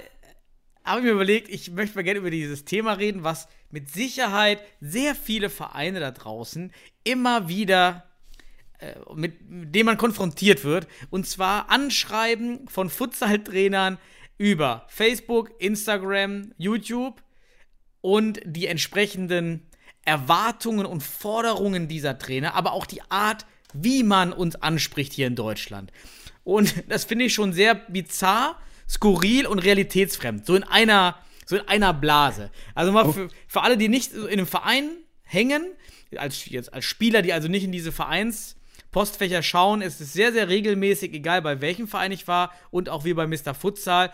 [0.85, 4.61] habe ich mir überlegt, ich möchte mal gerne über dieses Thema reden, was mit Sicherheit
[4.80, 6.72] sehr viele Vereine da draußen
[7.05, 8.05] immer wieder
[8.78, 10.87] äh, mit, mit dem man konfrontiert wird.
[11.11, 13.99] Und zwar Anschreiben von Futsal-Trainern
[14.37, 17.22] über Facebook, Instagram, YouTube
[18.01, 19.66] und die entsprechenden
[20.05, 25.37] Erwartungen und Forderungen dieser Trainer, aber auch die Art, wie man uns anspricht hier in
[25.37, 25.93] Deutschland.
[26.43, 30.47] Und das finde ich schon sehr bizarr, skurril und realitätsfremd.
[30.47, 31.16] So in einer,
[31.47, 32.51] so in einer Blase.
[32.74, 34.91] Also mal für, für alle, die nicht in einem Verein
[35.22, 35.66] hängen,
[36.16, 40.49] als, jetzt als Spieler, die also nicht in diese Vereinspostfächer schauen, ist es sehr, sehr
[40.49, 43.55] regelmäßig, egal bei welchem Verein ich war und auch wie bei Mr.
[43.55, 44.12] Futsal.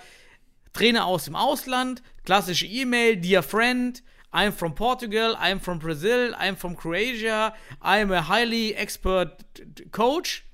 [0.72, 4.02] Trainer aus dem Ausland, klassische E-Mail, dear friend,
[4.32, 7.52] I'm from Portugal, I'm from Brazil, I'm from Croatia,
[7.82, 9.44] I'm a highly expert
[9.90, 10.44] coach.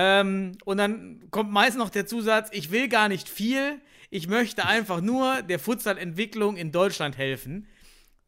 [0.00, 3.80] Ähm, und dann kommt meist noch der Zusatz, ich will gar nicht viel,
[4.10, 7.66] ich möchte einfach nur der Futsal-Entwicklung in Deutschland helfen.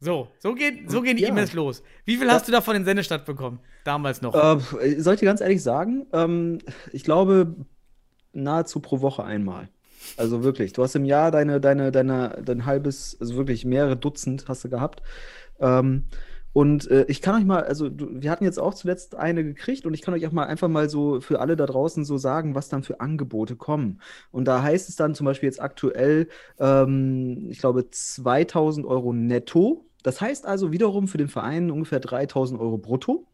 [0.01, 1.29] So, so, geht, so gehen die Ja.
[1.29, 1.81] E-Mails los.
[2.03, 3.59] Wie viel hast du davon in Sendestadt bekommen?
[3.85, 4.33] Damals noch.
[4.35, 6.57] Äh, soll ich dir ganz ehrlich sagen, ähm,
[6.91, 7.55] ich glaube
[8.33, 9.69] nahezu pro Woche einmal.
[10.17, 14.45] Also wirklich, du hast im Jahr deine, deine, deine, dein halbes, also wirklich mehrere Dutzend
[14.47, 15.01] hast du gehabt.
[15.59, 16.05] Ähm,
[16.53, 19.85] und äh, ich kann euch mal, also du, wir hatten jetzt auch zuletzt eine gekriegt
[19.85, 22.55] und ich kann euch auch mal einfach mal so für alle da draußen so sagen,
[22.55, 24.01] was dann für Angebote kommen.
[24.31, 26.27] Und da heißt es dann zum Beispiel jetzt aktuell,
[26.59, 29.85] ähm, ich glaube, 2000 Euro netto.
[30.03, 33.27] Das heißt also wiederum für den Verein ungefähr 3000 Euro brutto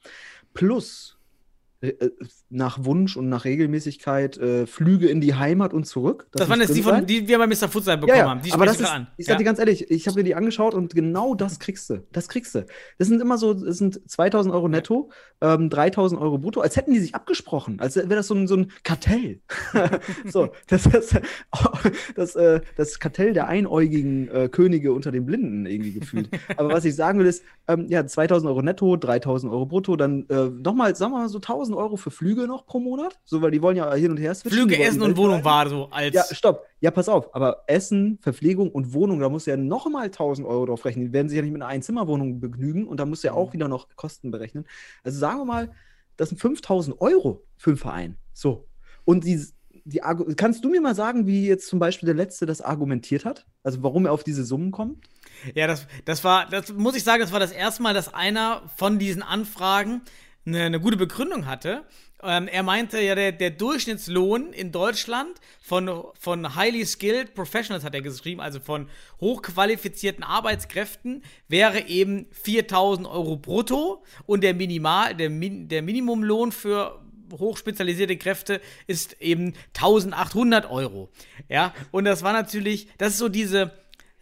[0.53, 1.16] plus
[2.49, 6.27] nach Wunsch und nach Regelmäßigkeit äh, Flüge in die Heimat und zurück.
[6.31, 7.69] das muss waren jetzt die, von, die wir bei Mr.
[7.69, 8.41] Futsal bekommen Ja, ja, haben.
[8.41, 9.07] Die aber das ist, an.
[9.17, 9.37] ich sag ja?
[9.37, 12.03] dir ganz ehrlich, ich habe mir die angeschaut und genau das kriegst du.
[12.11, 12.65] Das kriegst du.
[12.97, 16.93] Das sind immer so, das sind 2000 Euro netto, ähm, 3000 Euro brutto, als hätten
[16.93, 19.41] die sich abgesprochen, als wäre das so ein, so ein Kartell.
[20.25, 21.19] so, das ist
[22.15, 26.29] das, äh, das Kartell der einäugigen äh, Könige unter den Blinden irgendwie gefühlt.
[26.57, 30.25] Aber was ich sagen will ist, ähm, ja, 2000 Euro netto, 3000 Euro brutto, dann
[30.29, 33.51] äh, nochmal, sagen wir mal so 1000 Euro für Flüge noch pro Monat, so, weil
[33.51, 34.67] die wollen ja hin und her switchen.
[34.67, 35.17] Flüge, Essen und.
[35.17, 36.13] Wohnung war so als.
[36.13, 36.65] Ja, stopp.
[36.79, 37.33] Ja, pass auf.
[37.35, 41.05] Aber Essen, Verpflegung und Wohnung, da musst du ja nochmal 1000 Euro drauf rechnen.
[41.07, 43.39] Die werden sich ja nicht mit einer Einzimmerwohnung begnügen und da musst du ja Mhm.
[43.39, 44.65] auch wieder noch Kosten berechnen.
[45.03, 45.71] Also sagen wir mal,
[46.17, 48.17] das sind 5000 Euro für einen Verein.
[48.33, 48.67] So.
[49.05, 49.39] Und die,
[49.85, 50.01] die,
[50.35, 53.45] kannst du mir mal sagen, wie jetzt zum Beispiel der Letzte das argumentiert hat?
[53.63, 55.05] Also warum er auf diese Summen kommt?
[55.53, 58.63] Ja, das, das war, das muss ich sagen, das war das erste Mal, dass einer
[58.75, 60.01] von diesen Anfragen
[60.47, 61.83] eine, eine gute Begründung hatte.
[62.23, 67.93] Ähm, er meinte ja, der, der Durchschnittslohn in Deutschland von, von highly skilled professionals, hat
[67.93, 68.89] er geschrieben, also von
[69.19, 77.03] hochqualifizierten Arbeitskräften, wäre eben 4000 Euro brutto und der Minimal, der, Min, der Minimumlohn für
[77.31, 81.09] hochspezialisierte Kräfte ist eben 1800 Euro.
[81.49, 83.73] Ja, und das war natürlich, das ist so diese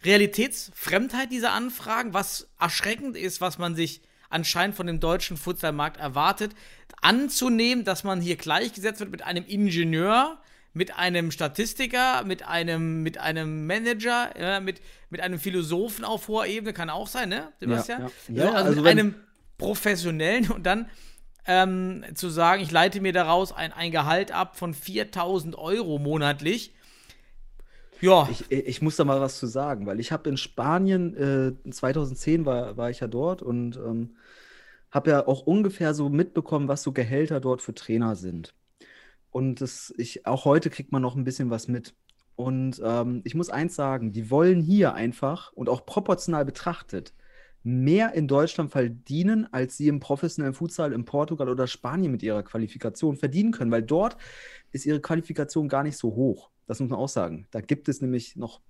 [0.02, 6.52] Realitätsfremdheit dieser Anfragen, was erschreckend ist, was man sich anscheinend von dem deutschen Futsalmarkt erwartet,
[7.00, 10.38] anzunehmen, dass man hier gleichgesetzt wird mit einem Ingenieur,
[10.72, 16.46] mit einem Statistiker, mit einem, mit einem Manager, ja, mit, mit einem Philosophen auf hoher
[16.46, 18.02] Ebene, kann auch sein, ne, Sebastian?
[18.02, 18.08] ja.
[18.26, 19.14] So, Ja, also, also mit einem
[19.56, 20.90] Professionellen und dann
[21.46, 26.74] ähm, zu sagen, ich leite mir daraus ein, ein Gehalt ab von 4000 Euro monatlich.
[28.00, 31.16] Ja, Ich, ich muss da mal was zu sagen, weil ich habe in Spanien,
[31.64, 34.16] äh, 2010 war, war ich ja dort und ähm,
[34.90, 38.54] habe ja auch ungefähr so mitbekommen, was so Gehälter dort für Trainer sind.
[39.30, 41.94] Und das, ich, auch heute kriegt man noch ein bisschen was mit.
[42.36, 47.14] Und ähm, ich muss eins sagen, die wollen hier einfach und auch proportional betrachtet
[47.62, 52.44] mehr in Deutschland verdienen, als sie im professionellen Futsal in Portugal oder Spanien mit ihrer
[52.44, 54.16] Qualifikation verdienen können, weil dort
[54.70, 56.50] ist ihre Qualifikation gar nicht so hoch.
[56.66, 57.46] Das muss man auch sagen.
[57.50, 58.60] Da gibt es nämlich noch,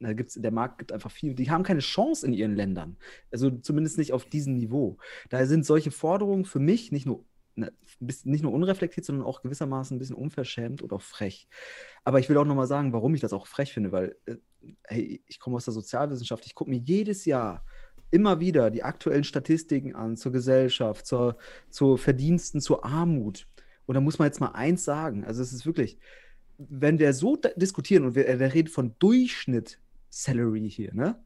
[0.00, 1.34] da gibt's, der Markt gibt einfach viel.
[1.34, 2.96] Die haben keine Chance in ihren Ländern.
[3.30, 4.98] Also zumindest nicht auf diesem Niveau.
[5.30, 7.24] Daher sind solche Forderungen für mich nicht nur,
[7.54, 11.48] ne, nicht nur unreflektiert, sondern auch gewissermaßen ein bisschen unverschämt und auch frech.
[12.02, 14.36] Aber ich will auch nochmal sagen, warum ich das auch frech finde, weil äh,
[14.84, 17.64] hey, ich komme aus der Sozialwissenschaft, ich gucke mir jedes Jahr
[18.10, 21.36] immer wieder die aktuellen Statistiken an zur Gesellschaft, zur,
[21.68, 23.48] zu Verdiensten, zur Armut.
[23.86, 25.24] Und da muss man jetzt mal eins sagen.
[25.24, 25.98] Also es ist wirklich,
[26.58, 29.78] wenn wir so diskutieren und wir, äh, der redet von Durchschnitt
[30.10, 31.16] Salary hier, ne?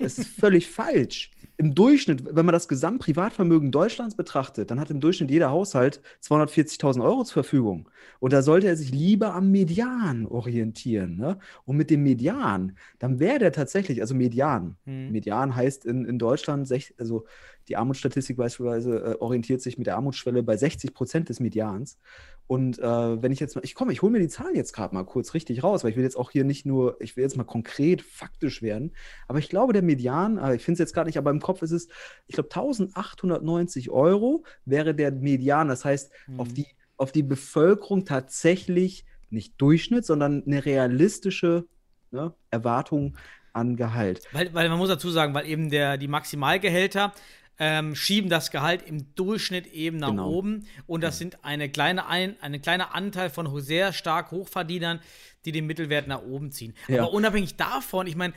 [0.00, 1.30] Das ist völlig falsch.
[1.56, 7.02] Im Durchschnitt, wenn man das Gesamtprivatvermögen Deutschlands betrachtet, dann hat im Durchschnitt jeder Haushalt 240.000
[7.02, 7.88] Euro zur Verfügung.
[8.20, 11.16] Und da sollte er sich lieber am Median orientieren.
[11.16, 11.38] Ne?
[11.64, 14.76] Und mit dem Median, dann wäre der tatsächlich, also Median.
[14.84, 15.10] Hm.
[15.10, 17.26] Median heißt in, in Deutschland, sech, also
[17.68, 21.98] die Armutsstatistik beispielsweise äh, orientiert sich mit der Armutsschwelle bei 60 Prozent des Medians.
[22.46, 24.94] Und äh, wenn ich jetzt mal, ich komme, ich hole mir die Zahlen jetzt gerade
[24.94, 27.36] mal kurz richtig raus, weil ich will jetzt auch hier nicht nur, ich will jetzt
[27.36, 28.92] mal konkret faktisch werden,
[29.26, 31.60] aber ich glaube, der Median, äh, ich finde es jetzt gerade nicht, aber im Kopf
[31.62, 31.88] ist es,
[32.26, 35.68] ich glaube, 1890 Euro wäre der Median.
[35.68, 36.66] Das heißt, auf, die,
[36.96, 41.66] auf die Bevölkerung tatsächlich nicht Durchschnitt, sondern eine realistische
[42.10, 43.16] ne, Erwartung
[43.52, 44.22] an Gehalt.
[44.32, 47.12] Weil, weil man muss dazu sagen, weil eben der, die Maximalgehälter
[47.58, 50.30] ähm, schieben das Gehalt im Durchschnitt eben nach Genau.
[50.30, 50.66] oben.
[50.86, 55.00] Und das sind eine kleine, ein, eine kleine Anteil von sehr stark Hochverdienern,
[55.44, 56.74] die den Mittelwert nach oben ziehen.
[56.88, 57.02] Ja.
[57.02, 58.32] Aber unabhängig davon, ich meine,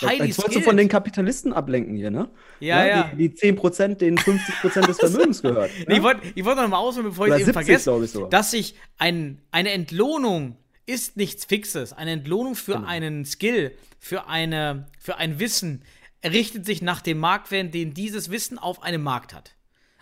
[0.00, 2.28] Heidi Jetzt wolltest du von den Kapitalisten ablenken hier, ne?
[2.60, 3.10] Ja, ja.
[3.16, 5.70] Die, die 10%, denen 50% des Vermögens gehört.
[5.86, 8.04] Nee, ich wollte ich wollt noch mal ausholen, bevor ich Oder es eben 70, vergesse,
[8.04, 8.28] ich sogar.
[8.30, 10.56] dass sich ein, eine Entlohnung
[10.86, 11.92] ist nichts Fixes.
[11.92, 12.86] Eine Entlohnung für Genau.
[12.88, 15.82] einen Skill, für, eine, für ein Wissen,
[16.26, 19.54] richtet sich nach dem Marktwert, den dieses Wissen auf einem Markt hat.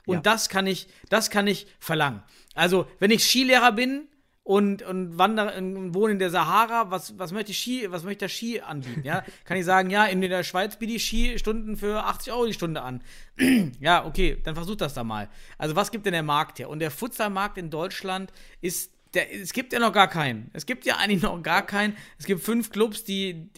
[0.06, 0.20] Und Ja.
[0.22, 2.22] das kann ich, das kann ich verlangen.
[2.54, 4.06] Also, wenn ich Skilehrer bin
[4.42, 8.20] und, und wandere und wohne in der Sahara, was, was möchte ich Ski, was möchte
[8.20, 9.02] der Ski anbieten?
[9.02, 9.24] Ja?
[9.44, 12.82] Kann ich sagen, ja, in der Schweiz biete ich Skistunden für 80 Euro die Stunde
[12.82, 13.02] an.
[13.80, 15.30] ja, okay, dann versuch das da mal.
[15.56, 16.68] Also, was gibt denn der Markt her?
[16.68, 18.92] Und der Futsalmarkt in Deutschland ist.
[19.14, 20.50] Der, es gibt ja noch gar keinen.
[20.52, 21.96] Es gibt ja eigentlich noch gar keinen.
[22.18, 23.48] Es gibt fünf Clubs, die,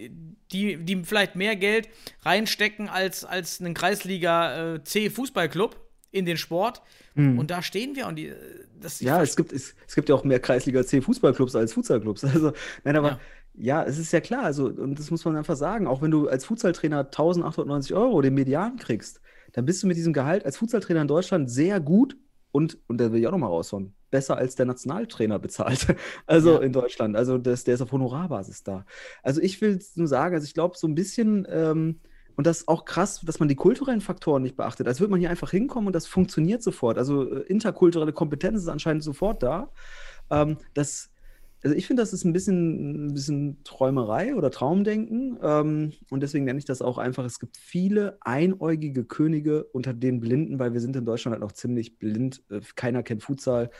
[0.53, 1.89] die, die vielleicht mehr Geld
[2.23, 5.81] reinstecken als, als ein Kreisliga äh, C Fußballclub
[6.11, 6.83] in den Sport.
[7.19, 8.37] Und da stehen wir und die, äh,
[8.79, 12.25] das Ja, es gibt, es, es gibt ja auch mehr Kreisliga C Fußballclubs als Futsalclubs.
[12.25, 12.53] Also,
[12.85, 13.19] nein, aber
[13.55, 13.83] Ja.
[13.83, 13.85] ja.
[13.85, 16.45] es ist ja klar, also, und das muss man einfach sagen, auch wenn du als
[16.45, 19.21] Futsaltrainer 1890 Euro den Median kriegst,
[19.53, 22.19] dann bist du mit diesem Gehalt als Futsaltrainer in Deutschland sehr gut
[22.53, 25.87] und, und da will ich auch nochmal raushauen, besser als der Nationaltrainer bezahlt.
[26.27, 26.61] Also Ja.
[26.61, 27.17] in Deutschland.
[27.17, 28.85] Also das, der ist auf Honorarbasis da.
[29.23, 32.01] Also ich will nur sagen, also ich glaube, so ein bisschen, ähm,
[32.37, 34.87] und das ist auch krass, dass man die kulturellen Faktoren nicht beachtet.
[34.87, 36.99] Als würde man hier einfach hinkommen und das funktioniert sofort.
[36.99, 39.71] Also äh, interkulturelle Kompetenz ist anscheinend sofort da.
[40.31, 41.11] Ähm, das,
[41.63, 45.39] also ich finde, das ist ein bisschen, ein bisschen Träumerei oder Traumdenken.
[45.43, 50.21] Ähm, und deswegen nenne ich das auch einfach, es gibt viele einäugige Könige unter den
[50.21, 52.43] Blinden, weil wir sind in Deutschland halt noch ziemlich blind.
[52.51, 53.71] Äh, keiner kennt Futsal.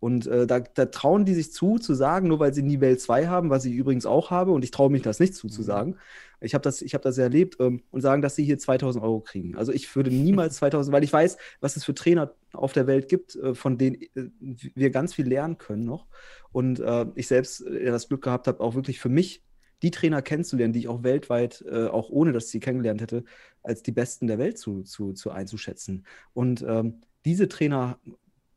[0.00, 3.26] Und äh, da, da trauen die sich zu, zu sagen, nur weil sie Nivelle 2
[3.26, 5.96] haben, was ich übrigens auch habe, und ich traue mich das nicht zuzusagen.
[6.44, 9.20] Ich habe das, ich hab das erlebt ähm, und sagen, dass sie hier 2000 Euro
[9.20, 9.56] kriegen.
[9.56, 13.08] Also ich würde niemals 2000, weil ich weiß, was es für Trainer auf der Welt
[13.08, 14.30] gibt, äh, von denen äh,
[14.74, 16.06] wir ganz viel lernen können noch.
[16.52, 19.42] Und äh, ich selbst äh, das Glück gehabt habe, auch wirklich für mich
[19.82, 23.24] die Trainer kennenzulernen, die ich auch weltweit, äh, auch ohne dass ich sie kennengelernt hätte,
[23.62, 26.06] als die Besten der Welt zu, zu, zu einzuschätzen.
[26.32, 27.98] Und ähm, diese Trainer,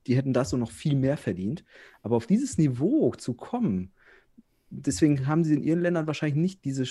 [0.06, 1.66] die hätten das und noch viel mehr verdient.
[2.02, 3.92] Aber auf dieses Niveau zu kommen,
[4.70, 6.84] deswegen haben sie in ihren Ländern wahrscheinlich nicht diese,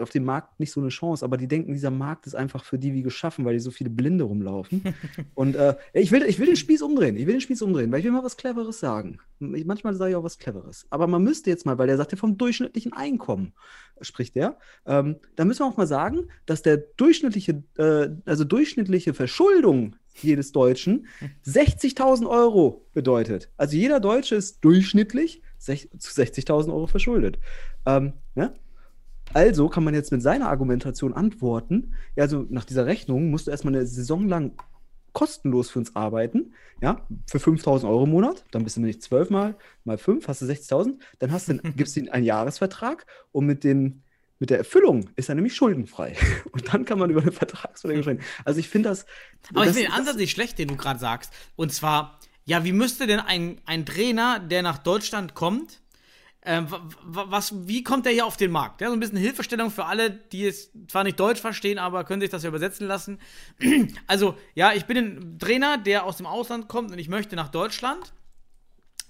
[0.00, 2.78] auf dem Markt nicht so eine Chance, aber die denken, dieser Markt ist einfach für
[2.78, 4.82] die wie geschaffen, weil die so viele Blinde rumlaufen.
[5.34, 8.00] Und äh, ich, will, ich will den Spieß umdrehen, ich will den Spieß umdrehen, weil
[8.00, 9.18] ich will mal was Cleveres sagen.
[9.54, 10.86] Ich, manchmal sage ich auch was Cleveres.
[10.90, 13.52] Aber man müsste jetzt mal, weil der sagt ja vom durchschnittlichen Einkommen,
[14.00, 19.14] spricht der, ähm, da müssen wir auch mal sagen, dass der durchschnittliche, äh, also durchschnittliche
[19.14, 21.06] Verschuldung jedes Deutschen
[21.46, 23.50] 60.000 Euro bedeutet.
[23.56, 27.38] Also jeder Deutsche ist durchschnittlich sech- zu 60.000 Euro verschuldet.
[27.84, 28.54] Ähm, ne?
[29.32, 33.50] Also kann man jetzt mit seiner Argumentation antworten, ja, also nach dieser Rechnung musst du
[33.50, 34.52] erstmal eine Saison lang
[35.12, 36.52] kostenlos für uns arbeiten,
[36.82, 40.42] ja, für 5000 Euro im Monat, dann bist du nämlich 12 mal, mal 5, hast
[40.42, 44.02] du 60.000, dann hast du, gibst du ihm einen Jahresvertrag und mit dem,
[44.38, 46.14] mit der Erfüllung ist er nämlich schuldenfrei.
[46.52, 48.30] Und dann kann man über eine Vertragsverlängerung sprechen.
[48.44, 49.06] Also ich finde das.
[49.48, 51.32] Aber ich das, finde den Ansatz nicht schlecht, den du gerade sagst.
[51.56, 55.80] Und zwar, ja, wie müsste denn ein, ein Trainer, der nach Deutschland kommt,
[56.44, 56.80] wa-
[57.28, 58.80] was, wie kommt der hier auf den Markt?
[58.80, 62.20] Ja, so ein bisschen Hilfestellung für alle, die es zwar nicht Deutsch verstehen, aber können
[62.20, 63.18] sich das ja übersetzen lassen.
[64.06, 67.48] Also, ja, ich bin ein Trainer, der aus dem Ausland kommt und ich möchte nach
[67.48, 68.12] Deutschland.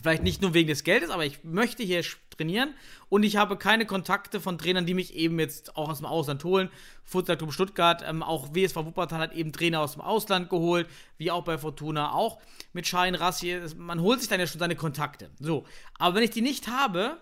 [0.01, 2.75] Vielleicht nicht nur wegen des Geldes, aber ich möchte hier sch- trainieren
[3.09, 6.45] und ich habe keine Kontakte von Trainern, die mich eben jetzt auch aus dem Ausland
[6.45, 6.71] holen.
[7.05, 11.31] Futsal Club Stuttgart, ähm, auch WSV Wuppertal hat eben Trainer aus dem Ausland geholt, wie
[11.31, 12.39] auch bei Fortuna auch
[12.73, 13.61] mit Schein Rassi.
[13.77, 15.31] Man holt sich dann ja schon seine Kontakte.
[15.39, 15.65] So,
[15.99, 17.19] aber wenn ich die nicht habe,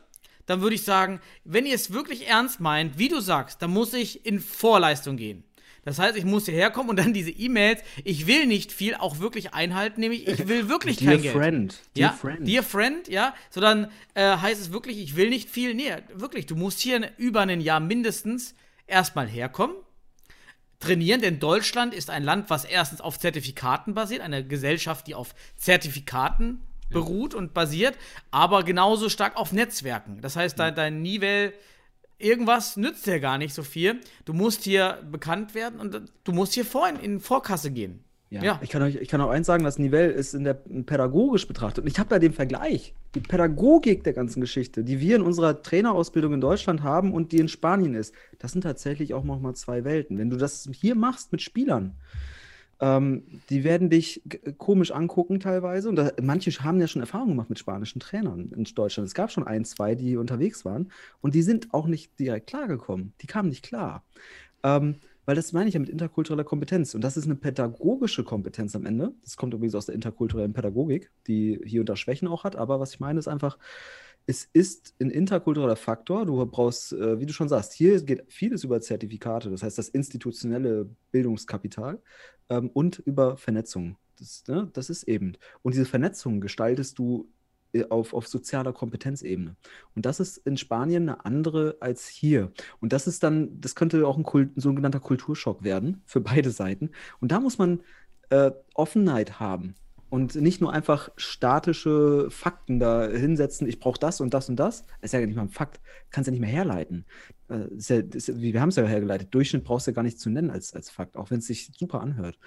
[0.47, 3.95] dann würde ich sagen, wenn ihr es wirklich ernst meint, wie du sagst, dann muss
[3.95, 5.45] ich in Vorleistung gehen.
[5.85, 9.19] Das heißt, ich muss hierher kommen und dann diese E-Mails, ich will nicht viel, auch
[9.19, 11.35] wirklich einhalten, nämlich ich will wirklich kein Geld.
[11.35, 12.49] friend, Ja, dear friend.
[12.49, 15.75] Dear Friend, ja, sondern äh, heißt es wirklich, ich will nicht viel.
[15.75, 18.55] Nee, wirklich, du musst hier über ein Jahr mindestens
[18.87, 19.77] erstmal herkommen,
[20.81, 25.35] trainieren, denn Deutschland ist ein Land, was erstens auf Zertifikaten basiert, eine Gesellschaft, die auf
[25.57, 27.97] Zertifikaten beruht und basiert,
[28.31, 30.21] aber genauso stark auf Netzwerken.
[30.21, 31.53] Das heißt, dein, dein Nivell,
[32.19, 34.01] irgendwas nützt dir gar nicht so viel.
[34.25, 38.05] Du musst hier bekannt werden und du musst hier vor in, in Vorkasse gehen.
[38.31, 38.61] Ja, Ja.
[38.63, 41.85] Ich, kann euch, ich kann auch eins sagen, das Nivell ist in der pädagogisch betrachtet.
[41.85, 42.95] Und ich habe da den Vergleich.
[43.15, 47.39] Die Pädagogik der ganzen Geschichte, die wir in unserer Trainerausbildung in Deutschland haben und die
[47.39, 50.19] in Spanien ist, das sind tatsächlich auch noch mal zwei Welten.
[50.19, 51.95] Wenn du das hier machst mit Spielern,
[52.85, 54.21] ähm, die werden dich
[54.59, 55.89] komisch angucken teilweise.
[55.89, 59.07] Und da, manche haben ja schon Erfahrung gemacht mit spanischen Trainern in Deutschland.
[59.07, 60.93] Es gab schon ein, zwei, die unterwegs waren.
[61.23, 63.15] Und die sind auch nicht direkt klargekommen.
[63.23, 64.05] Die kamen nicht klar.
[64.63, 66.95] Ähm, weil das meine ich ja mit interkultureller Kompetenz.
[66.95, 69.13] Und das ist eine pädagogische Kompetenz am Ende.
[69.23, 72.55] Das kommt übrigens aus der interkulturellen Pädagogik, die hier und da Schwächen auch hat.
[72.55, 73.57] Aber was ich meine, ist einfach,
[74.27, 76.27] es ist ein interkultureller Faktor.
[76.27, 79.89] Du brauchst, äh, wie du schon sagst, hier geht vieles über Zertifikate, das heißt das
[79.89, 82.01] institutionelle Bildungskapital
[82.49, 83.97] ähm, und über Vernetzung.
[84.19, 85.37] Das, ne, das ist eben.
[85.63, 87.29] Und diese Vernetzung gestaltest du
[87.73, 89.57] äh, auf, auf sozialer Kompetenzebene.
[89.95, 92.53] Und das ist in Spanien eine andere als hier.
[92.81, 96.51] Und das ist dann, das könnte auch ein, Kult, ein sogenannter Kulturschock werden für beide
[96.51, 96.91] Seiten.
[97.21, 97.81] Und da muss man
[98.31, 99.75] äh, Offenheit haben
[100.15, 104.85] und nicht nur einfach statische Fakten da hinsetzen, ich brauche das und das und das.
[105.01, 105.81] Ist ja nicht mal ein Fakt,
[106.13, 107.05] kannst ja nicht mehr herleiten.
[107.49, 108.03] Äh, ja,
[108.53, 109.29] wir haben es ja hergeleitet.
[109.33, 111.71] Durchschnitt brauchst du ja gar nicht zu nennen als, als Fakt, auch wenn es sich
[111.79, 112.39] super anhört.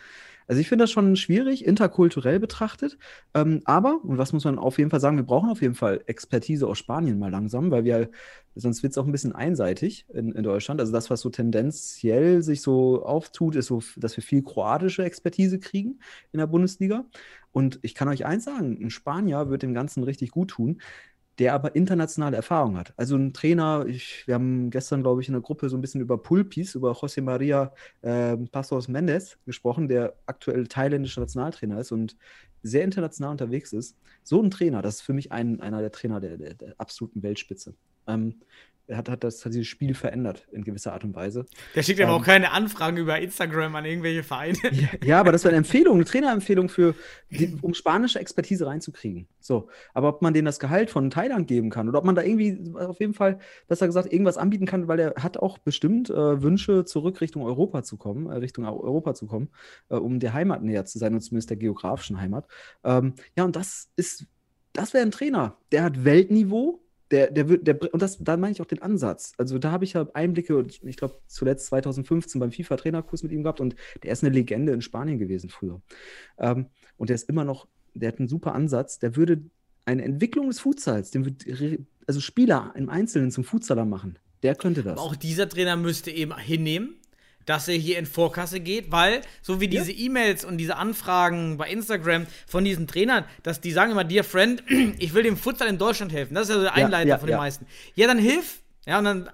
[0.47, 2.97] Also ich finde das schon schwierig, interkulturell betrachtet.
[3.33, 6.01] Ähm, aber, und was muss man auf jeden Fall sagen, wir brauchen auf jeden Fall
[6.05, 8.09] Expertise aus Spanien mal langsam, weil wir,
[8.55, 10.79] sonst wird es auch ein bisschen einseitig in, in, Deutschland.
[10.79, 15.59] Also das, was so tendenziell sich so auftut, ist so, dass wir viel kroatische Expertise
[15.59, 15.99] kriegen
[16.31, 17.05] in der Bundesliga.
[17.51, 20.79] Und ich kann euch eins sagen, ein Spanier wird dem Ganzen richtig gut tun
[21.39, 22.93] der aber internationale Erfahrung hat.
[22.97, 26.01] Also ein Trainer, ich, wir haben gestern, glaube ich, in der Gruppe so ein bisschen
[26.01, 27.71] über Pulpis, über José María
[28.01, 32.17] äh, Passos Mendes gesprochen, der aktuell thailändischer Nationaltrainer ist und
[32.63, 33.97] sehr international unterwegs ist.
[34.23, 37.21] So ein Trainer, das ist für mich ein, einer der Trainer der, der, der absoluten
[37.21, 37.75] Weltspitze.
[38.07, 38.35] Ähm,
[38.95, 41.45] hat, hat das hat dieses Spiel verändert in gewisser Art und Weise.
[41.75, 44.57] Der schickt ähm, aber auch keine Anfragen über Instagram an irgendwelche Vereine.
[44.71, 46.95] Ja, ja aber das wäre eine Empfehlung, eine Trainerempfehlung für,
[47.29, 49.27] die, um spanische Expertise reinzukriegen.
[49.39, 52.23] So, aber ob man denen das Gehalt von Thailand geben kann oder ob man da
[52.23, 56.41] irgendwie auf jeden Fall, besser gesagt, irgendwas anbieten kann, weil er hat auch bestimmt äh,
[56.41, 59.49] Wünsche zurück Richtung Europa zu kommen, äh, Richtung Europa zu kommen,
[59.89, 62.47] äh, um der Heimat näher zu sein und zumindest der geografischen Heimat.
[62.83, 64.25] Ähm, ja, und das ist,
[64.73, 66.81] das wäre ein Trainer, der hat Weltniveau
[67.11, 69.33] der, der wird, der, und das, da meine ich auch den Ansatz.
[69.37, 73.61] Also da habe ich ja Einblicke, ich glaube zuletzt 2015 beim FIFA-Trainerkurs mit ihm gehabt
[73.61, 75.81] und der ist eine Legende in Spanien gewesen früher.
[76.37, 79.41] Ähm, und der ist immer noch, der hat einen super Ansatz, der würde
[79.85, 81.45] eine Entwicklung des Futsals, den wird,
[82.05, 84.19] also Spieler im Einzelnen zum Futsaler machen.
[84.43, 84.93] Der könnte das.
[84.93, 86.95] Aber auch dieser Trainer müsste eben hinnehmen,
[87.47, 90.05] dass er hier in Vorkasse geht, weil so wie diese ja.
[90.05, 94.63] E-Mails und diese Anfragen bei Instagram von diesen Trainern, dass die sagen immer, dear friend,
[94.99, 96.35] ich will dem Futsal in Deutschland helfen.
[96.35, 97.65] Das ist ja so der Einleiter ja, ja, von den meisten.
[97.95, 98.59] Ja, dann hilf.
[98.85, 99.29] Ja, und dann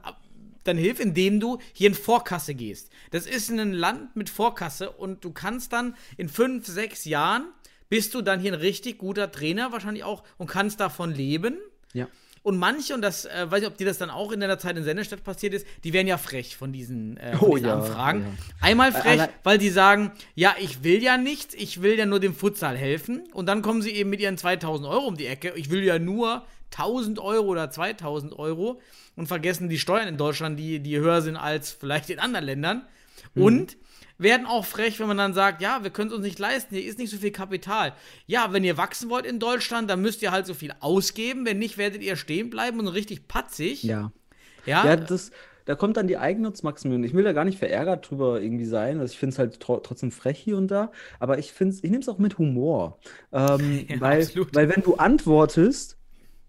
[0.64, 2.89] dann hilf, indem du hier in Vorkasse gehst.
[3.11, 7.47] Das ist ein Land mit Vorkasse und du kannst dann in fünf, sechs Jahren
[7.89, 11.57] bist du dann hier ein richtig guter Trainer wahrscheinlich auch und kannst davon leben.
[11.93, 12.07] Ja.
[12.44, 14.76] Und manche, und das äh, weiß ich, ob dir das dann auch in der Zeit
[14.76, 17.76] in Sendestadt passiert ist, die werden ja frech von diesen, äh, von oh, diesen ja,
[17.76, 18.22] Anfragen.
[18.22, 18.68] Ja.
[18.68, 22.20] Einmal frech, äh, weil die sagen, ja, ich will ja nichts, ich will ja nur
[22.20, 23.24] dem Futsal helfen.
[23.34, 25.54] Und dann kommen sie eben mit ihren 2000 Euro um die Ecke.
[25.56, 28.82] Ich will ja nur 1000 Euro oder 2000 Euro
[29.16, 32.82] und vergessen die Steuern in Deutschland, die, die höher sind als vielleicht in anderen Ländern.
[33.36, 33.44] Mhm.
[33.44, 33.78] Und
[34.18, 36.86] werden auch frech, wenn man dann sagt, ja, wir können es uns nicht leisten, hier
[36.86, 37.93] ist nicht so viel Kapital.
[38.26, 41.59] Ja, wenn ihr wachsen wollt in Deutschland, dann müsst ihr halt so viel ausgeben, wenn
[41.59, 43.84] nicht, werdet ihr stehen bleiben und richtig patzig.
[43.84, 44.11] Ja.
[44.66, 45.32] Ja, ja das,
[45.66, 47.03] da kommt dann die Eigennutzmaximierung.
[47.03, 48.99] Ich will da gar nicht verärgert drüber irgendwie sein.
[48.99, 51.84] Also ich finde es halt tro trotzdem frech hier und da, aber ich finde ich
[51.89, 52.99] nehme es auch mit Humor.
[53.32, 55.97] Ähm, ja, weil, weil wenn du antwortest,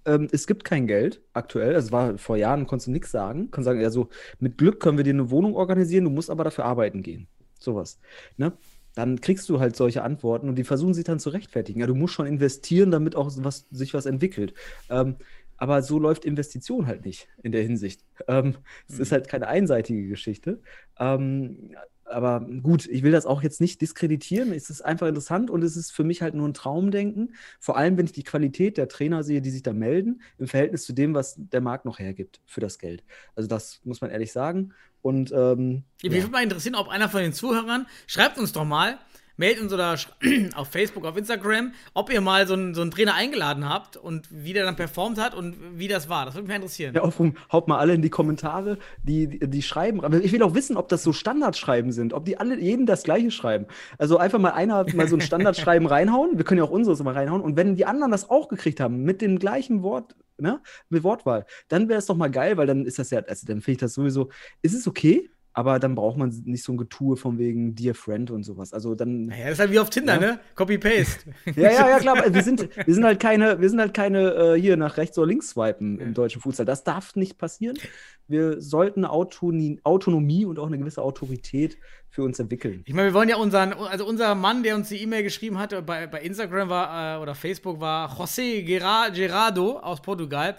[0.07, 1.75] ähm, es gibt kein Geld aktuell.
[1.75, 3.51] Also war vor Jahren, konntest du nichts sagen.
[3.51, 4.09] Kannst sagen, ja, so
[4.39, 7.29] mit Glück können wir dir eine Wohnung organisieren, du musst aber dafür arbeiten gehen
[7.65, 7.99] sowas.
[8.37, 8.53] Ne?
[8.95, 11.81] Dann kriegst du halt solche Antworten und die versuchen sich dann zu rechtfertigen.
[11.81, 14.55] Ja, du musst schon investieren, damit auch was, sich was entwickelt.
[14.89, 15.17] Ähm,
[15.57, 18.05] aber so läuft Investition halt nicht in der Hinsicht.
[18.29, 18.57] Ähm,
[18.89, 19.03] es mhm.
[19.03, 20.61] ist halt keine einseitige Geschichte.
[20.99, 21.75] Ähm,
[22.05, 24.53] aber gut, ich will das auch jetzt nicht diskreditieren.
[24.53, 27.35] Es ist einfach interessant und es ist für mich halt nur ein Traumdenken.
[27.61, 30.85] Vor allem, wenn ich die Qualität der Trainer sehe, die sich da melden, im Verhältnis
[30.85, 33.05] zu dem, was der Markt noch hergibt für das Geld.
[33.35, 34.73] Also, das muss man ehrlich sagen.
[35.03, 36.25] Und ähm, ja, mich ja.
[36.25, 38.99] würde mal interessieren, ob einer von den Zuhörern, schreibt uns doch mal,
[39.37, 39.97] meldet uns oder
[40.55, 44.29] auf Facebook, auf Instagram, ob ihr mal so einen, so einen Trainer eingeladen habt und
[44.31, 46.27] wie der dann performt hat und wie das war.
[46.27, 46.95] Das würde mich interessieren.
[46.95, 47.21] Ja, auf,
[47.53, 50.05] haut mal alle in die Kommentare, die, die, die schreiben.
[50.05, 53.03] Aber ich will auch wissen, ob das so Standardschreiben sind, ob die alle jeden das
[53.03, 53.67] gleiche schreiben.
[53.99, 56.37] Also einfach mal einer mal so ein Standardschreiben reinhauen.
[56.37, 57.43] Wir können ja auch unseres mal reinhauen.
[57.43, 61.47] Und wenn die anderen das auch gekriegt haben, mit dem gleichen Wort, ne, mit Wortwahl,
[61.69, 63.79] dann wäre es doch mal geil, weil dann ist das ja, also dann finde ich
[63.79, 64.31] das sowieso,
[64.63, 65.31] ist es okay?
[65.57, 68.73] Aber dann braucht man nicht so ein Getue von wegen Dear Friend und sowas.
[68.73, 69.31] Also dann.
[69.31, 70.21] Ja, das ist halt wie auf Tinder, ja.
[70.21, 70.41] ne?
[70.57, 71.31] Copy-Paste.
[71.55, 72.35] ja, ja, ja, klar.
[72.35, 75.29] Wir sind, wir sind halt keine, wir sind halt keine äh, hier nach rechts oder
[75.29, 76.67] links swipen im deutschen Fußball.
[76.67, 77.79] Das darf nicht passieren.
[78.27, 81.79] Wir sollten Autonomie, Autonomie und auch eine gewisse Autorität
[82.09, 82.83] für uns entwickeln.
[82.87, 85.83] Ich meine, wir wollen ja unseren, also unser Mann, der uns die E-Mail geschrieben hatte,
[85.83, 90.57] bei, bei Instagram war äh, oder Facebook war José Gerardo aus Portugal.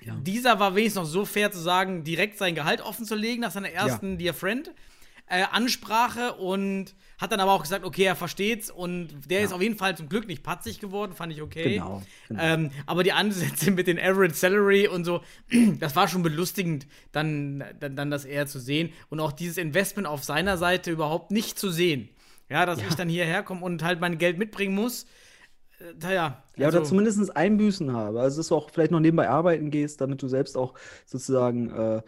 [0.00, 0.14] Ja.
[0.20, 3.50] Dieser war wenigstens noch so fair zu sagen, direkt sein Gehalt offen zu legen nach
[3.50, 4.16] seiner ersten ja.
[4.16, 4.70] Dear Friend.
[5.28, 9.62] äh, Ansprache und hat dann aber auch gesagt, okay, er versteht's und der ist auf
[9.62, 11.74] jeden Fall zum Glück nicht patzig geworden, fand ich okay.
[11.74, 12.42] Genau, genau.
[12.42, 15.22] Ähm, aber die Ansätze mit den Average Salary und so,
[15.80, 20.06] das war schon belustigend, dann, dann, dann das eher zu sehen und auch dieses Investment
[20.06, 22.10] auf seiner Seite überhaupt nicht zu sehen.
[22.48, 25.06] Ja, dass ich dann hierher komme und halt mein Geld mitbringen muss.
[25.80, 26.42] Äh, naja.
[26.56, 28.20] Ja, also- oder zumindest Einbüßen habe.
[28.20, 30.74] Also, dass du auch vielleicht noch nebenbei arbeiten gehst, damit du selbst auch
[31.04, 32.02] sozusagen äh,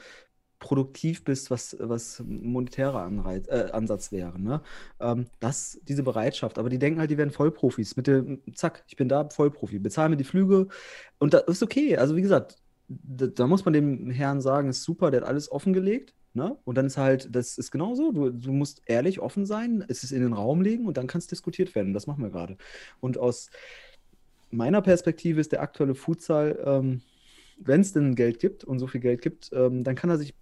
[0.59, 4.41] produktiv bist, was, was monetärer Anreiz, äh, Ansatz wäre.
[4.41, 4.61] Ne?
[5.01, 6.59] Ähm, das, diese Bereitschaft.
[6.59, 7.97] Aber die denken halt, die werden Vollprofis.
[7.97, 9.79] Mit dem, zack, ich bin da, Vollprofi.
[9.79, 10.69] Bezahl mir die Flüge.
[11.19, 11.97] Und das ist okay.
[11.97, 12.57] Also, wie gesagt,
[12.89, 16.15] da, da muss man dem Herrn sagen, ist super, der hat alles offengelegt.
[16.35, 16.57] Ne?
[16.65, 18.13] Und dann ist halt, das ist genauso.
[18.13, 21.19] Du, du musst ehrlich offen sein, es ist in den Raum legen und dann kann
[21.19, 21.95] es diskutiert werden.
[21.95, 22.57] Das machen wir gerade.
[23.01, 23.51] Und aus
[24.51, 27.03] meiner Perspektive ist der aktuelle Futsal, ähm,
[27.59, 30.35] wenn es denn Geld gibt und so viel Geld gibt, ähm, dann kann er sich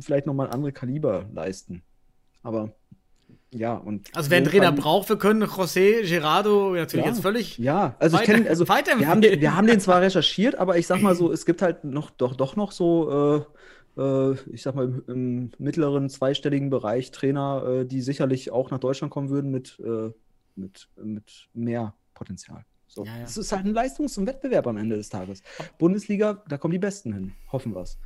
[0.00, 1.82] vielleicht nochmal andere Kaliber leisten.
[2.42, 2.74] Aber
[3.52, 4.08] ja, und.
[4.14, 7.10] Also wer einen Trainer braucht, wir können José Gerardo natürlich Ja.
[7.12, 7.58] jetzt völlig.
[7.58, 10.86] Ja, also ich kenne, also wir haben, den, wir haben den zwar recherchiert, aber ich
[10.86, 13.44] sag mal so, es gibt halt noch doch, doch noch so,
[13.96, 18.70] äh, äh, ich sag mal, im, im mittleren zweistelligen Bereich Trainer, äh, die sicherlich auch
[18.70, 20.10] nach Deutschland kommen würden mit, äh,
[20.56, 22.64] mit, mit mehr Potenzial.
[22.88, 23.04] So.
[23.04, 23.24] Ja, ja.
[23.24, 25.42] Es ist halt ein Leistungs- und Wettbewerb am Ende des Tages.
[25.78, 27.32] Bundesliga, da kommen die Besten hin.
[27.52, 27.98] Hoffen wir's.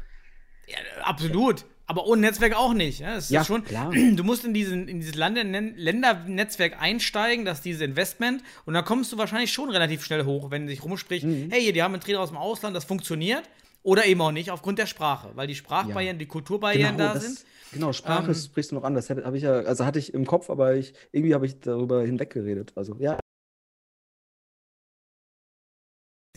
[0.66, 1.64] Ja, absolut.
[1.90, 3.00] Aber ohne Netzwerk auch nicht.
[3.00, 3.90] Ja, Ja, schon, klar.
[4.14, 8.42] Du musst in, diesen, in dieses Ländernetzwerk einsteigen, das ist dieses Investment.
[8.64, 11.48] Und dann kommst du wahrscheinlich schon relativ schnell hoch, wenn sich rumspricht, Mhm.
[11.50, 13.42] hey, hier, die haben einen Trainer aus dem Ausland, das funktioniert.
[13.82, 15.30] Oder eben auch nicht, aufgrund der Sprache.
[15.34, 17.44] Weil die Sprachbarrieren, die Kulturbarrieren da das- sind.
[17.72, 18.94] Genau, Sprache Ähm, sprichst du noch an.
[18.94, 21.60] Das hätte- habe ich ja, also hatte ich im Kopf, aber ich, irgendwie habe ich
[21.60, 22.72] darüber hinweggeredet.
[22.74, 23.18] Also ja,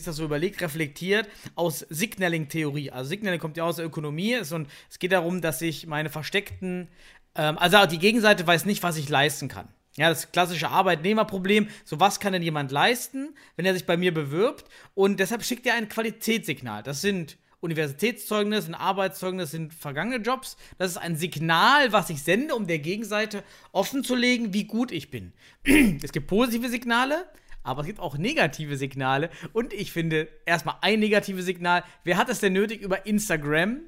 [0.04, 2.90] ist das so überlegt, reflektiert aus Signaling-Theorie.
[2.90, 6.88] Also Signaling kommt ja aus der Ökonomie und es geht darum, dass ich meine versteckten,
[7.34, 9.68] ähm, also die Gegenseite weiß nicht, was ich leisten kann.
[9.96, 11.68] Ja, das klassische Arbeitnehmerproblem.
[11.84, 14.68] So, was kann denn jemand leisten, wenn er sich bei mir bewirbt?
[14.94, 16.82] Und deshalb schickt er ein Qualitätssignal.
[16.82, 20.56] Das sind Universitätszeugnisse, ein Arbeitszeugnis, sind vergangene Jobs.
[20.76, 23.42] Das ist ein Signal, was ich sende, um der Gegenseite
[23.72, 25.32] offenzulegen, wie gut ich bin.
[26.02, 27.24] es gibt positive Signale,
[27.64, 29.30] aber es gibt auch negative Signale.
[29.52, 31.82] Und ich finde erstmal ein negatives Signal.
[32.04, 33.78] Wer hat es denn nötig, über Instagram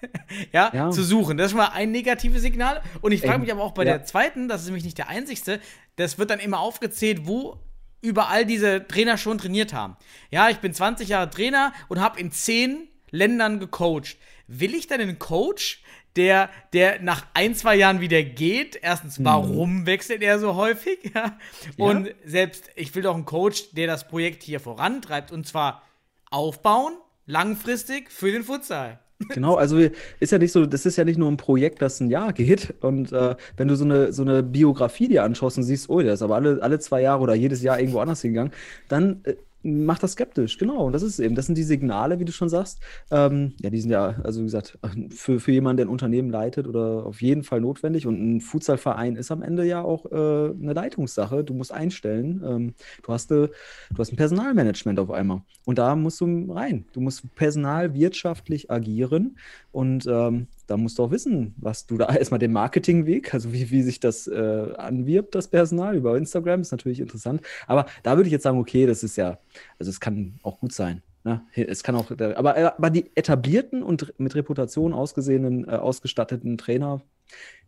[0.52, 0.90] ja, Ja.
[0.90, 1.36] zu suchen?
[1.36, 2.80] Das ist schon mal ein negatives Signal.
[3.02, 3.98] Und ich frage mich aber auch bei ja.
[3.98, 5.60] der zweiten, das ist nämlich nicht der einzigste,
[5.96, 7.58] das wird dann immer aufgezählt, wo
[8.00, 9.96] überall diese Trainer schon trainiert haben.
[10.30, 14.16] Ja, ich bin 20 Jahre Trainer und habe in 10 Ländern gecoacht.
[14.46, 15.82] Will ich dann einen Coach,
[16.16, 18.78] der, der nach ein, zwei Jahren wieder geht?
[18.80, 20.98] Erstens, warum wechselt er so häufig?
[21.14, 21.38] Ja.
[21.78, 25.82] Und selbst, ich will doch einen Coach, der das Projekt hier vorantreibt und zwar
[26.30, 26.94] aufbauen,
[27.26, 28.98] langfristig für den Futsal.
[29.30, 29.78] Genau, also
[30.20, 32.74] ist ja nicht so, das ist ja nicht nur ein Projekt, das ein Jahr geht.
[32.80, 36.14] Und äh, wenn du so eine, so eine Biografie dir anschaust und siehst, oh, der
[36.14, 38.52] ist aber alle, alle zwei Jahre oder jedes Jahr irgendwo anders hingegangen,
[38.88, 39.36] dann äh,
[39.66, 40.58] macht das skeptisch.
[40.58, 41.34] Genau, und das ist eben.
[41.34, 42.80] Das sind die Signale, wie du schon sagst.
[43.10, 44.78] Ähm, ja, die sind ja, also wie gesagt,
[45.10, 48.06] für, für jemanden, der ein Unternehmen leitet oder auf jeden Fall notwendig.
[48.06, 51.44] Und ein Futsalverein ist am Ende ja auch äh, eine Leitungssache.
[51.44, 52.42] Du musst einstellen.
[52.46, 55.42] Ähm, du, hast, äh, du hast ein Personalmanagement auf einmal.
[55.64, 56.86] Und da musst du rein.
[56.92, 59.36] Du musst personalwirtschaftlich agieren.
[59.72, 63.70] Und ähm, da musst du auch wissen, was du da erstmal den Marketingweg, also wie,
[63.70, 67.40] wie sich das äh, anwirbt, das Personal über Instagram, ist natürlich interessant.
[67.66, 69.38] Aber da würde ich jetzt sagen, okay, das ist ja,
[69.78, 71.02] also es kann auch gut sein.
[71.24, 71.42] Ne?
[71.54, 77.02] Es kann auch, aber, aber die etablierten und mit Reputation ausgesehenen, äh, ausgestatteten Trainer,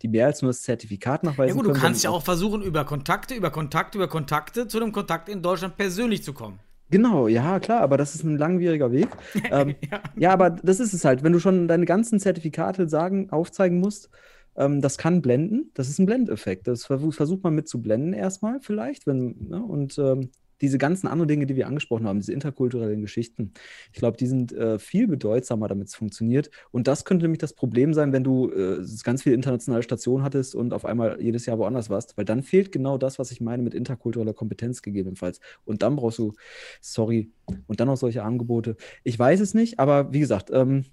[0.03, 2.63] die mehr als nur das Zertifikat nachweisen Ja gut, du können, kannst ja auch versuchen,
[2.63, 6.61] über Kontakte, über Kontakte, über Kontakte zu einem Kontakt in Deutschland persönlich zu kommen.
[6.91, 9.09] Genau, ja, klar, aber das ist ein langwieriger Weg.
[9.51, 9.75] ähm,
[10.17, 10.33] ja.
[10.33, 11.23] aber das ist es halt.
[11.23, 14.11] Wenn du schon deine ganzen Zertifikate sagen, aufzeigen musst,
[14.57, 15.71] ähm, das kann blenden.
[15.75, 16.67] Das ist ein Blendeffekt.
[16.67, 19.07] Das versuch, versucht man mit zu blenden erstmal vielleicht.
[19.07, 19.63] Wenn, ne?
[19.63, 20.31] Und ähm,
[20.61, 23.53] diese ganzen anderen Dinge, die wir angesprochen haben, diese interkulturellen Geschichten,
[23.93, 26.51] ich glaube, die sind äh, viel bedeutsamer, damit es funktioniert.
[26.71, 30.55] Und das könnte nämlich das Problem sein, wenn du äh, ganz viele internationale Stationen hattest
[30.55, 33.63] und auf einmal jedes Jahr woanders warst, weil dann fehlt genau das, was ich meine
[33.63, 35.41] mit interkultureller Kompetenz gegebenenfalls.
[35.65, 36.35] Und dann brauchst du,
[36.81, 37.31] sorry,
[37.67, 38.77] und dann noch solche Angebote.
[39.05, 40.85] Ich weiß es nicht, aber wie gesagt, ähm,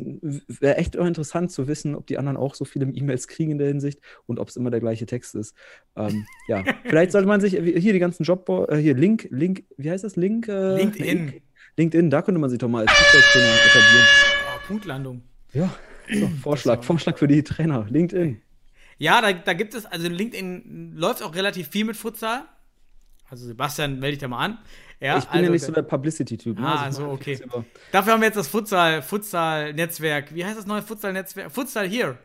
[0.00, 3.58] wäre echt auch interessant zu wissen, ob die anderen auch so viele E-Mails kriegen in
[3.58, 5.54] der Hinsicht und ob es immer der gleiche Text ist.
[5.96, 9.90] Ähm, ja, vielleicht sollte man sich hier die ganzen Job, äh, hier Link, Link, wie
[9.90, 10.16] heißt das?
[10.16, 10.48] Link?
[10.48, 11.26] Äh, LinkedIn.
[11.26, 11.42] Link,
[11.76, 14.06] LinkedIn, da könnte man sich doch mal als Fußballtrainer etablieren.
[14.46, 15.22] Oh, Punktlandung.
[15.52, 15.74] Ja,
[16.12, 18.40] so, Vorschlag, Vorschlag für die Trainer, LinkedIn.
[18.98, 22.42] Ja, da, da gibt es, also LinkedIn läuft auch relativ viel mit Futsal.
[23.30, 24.58] Also Sebastian, melde dich da mal an.
[25.00, 26.58] Ja, ich bin also, ja nicht so der Publicity-Typ.
[26.58, 26.66] Ne?
[26.66, 27.38] Ah, Also so, okay.
[27.90, 30.34] Dafür haben wir jetzt das Futsal, Futsal-Netzwerk.
[30.34, 31.50] Wie heißt das neue Futsal-Netzwerk?
[31.50, 32.18] Futsal hier.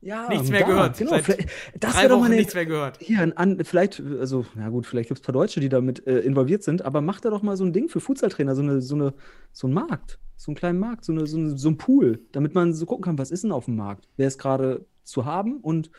[0.00, 0.98] Ja, Nichts mehr da, gehört.
[0.98, 2.98] Genau, das wäre doch mal eine, nichts mehr gehört.
[3.00, 6.20] hier an, vielleicht, also, na gut, vielleicht gibt es ein paar Deutsche, die damit äh,
[6.20, 8.94] involviert sind, aber macht da doch mal so ein Ding für Futsaltrainer, so, eine, so,
[8.94, 9.14] eine,
[9.52, 12.54] so ein Markt, so einen kleinen Markt, so, eine, so, eine, so ein Pool, damit
[12.54, 15.56] man so gucken kann, was ist denn auf dem Markt, wer ist gerade zu haben
[15.56, 15.90] und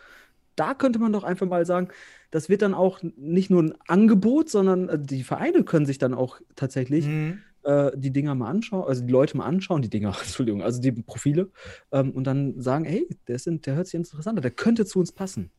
[0.56, 1.90] da könnte man doch einfach mal sagen,
[2.32, 6.14] das wird dann auch nicht nur ein Angebot, sondern äh, die Vereine können sich dann
[6.14, 7.40] auch tatsächlich Mhm.
[7.64, 10.92] äh, die Dinger mal anschauen, also die Leute mal anschauen, die Dinger, Entschuldigung, also die
[10.92, 11.52] Profile
[11.92, 15.00] ähm, und dann sagen, hey, der, sind, der hört sich interessant an, der könnte zu
[15.00, 15.52] uns passen.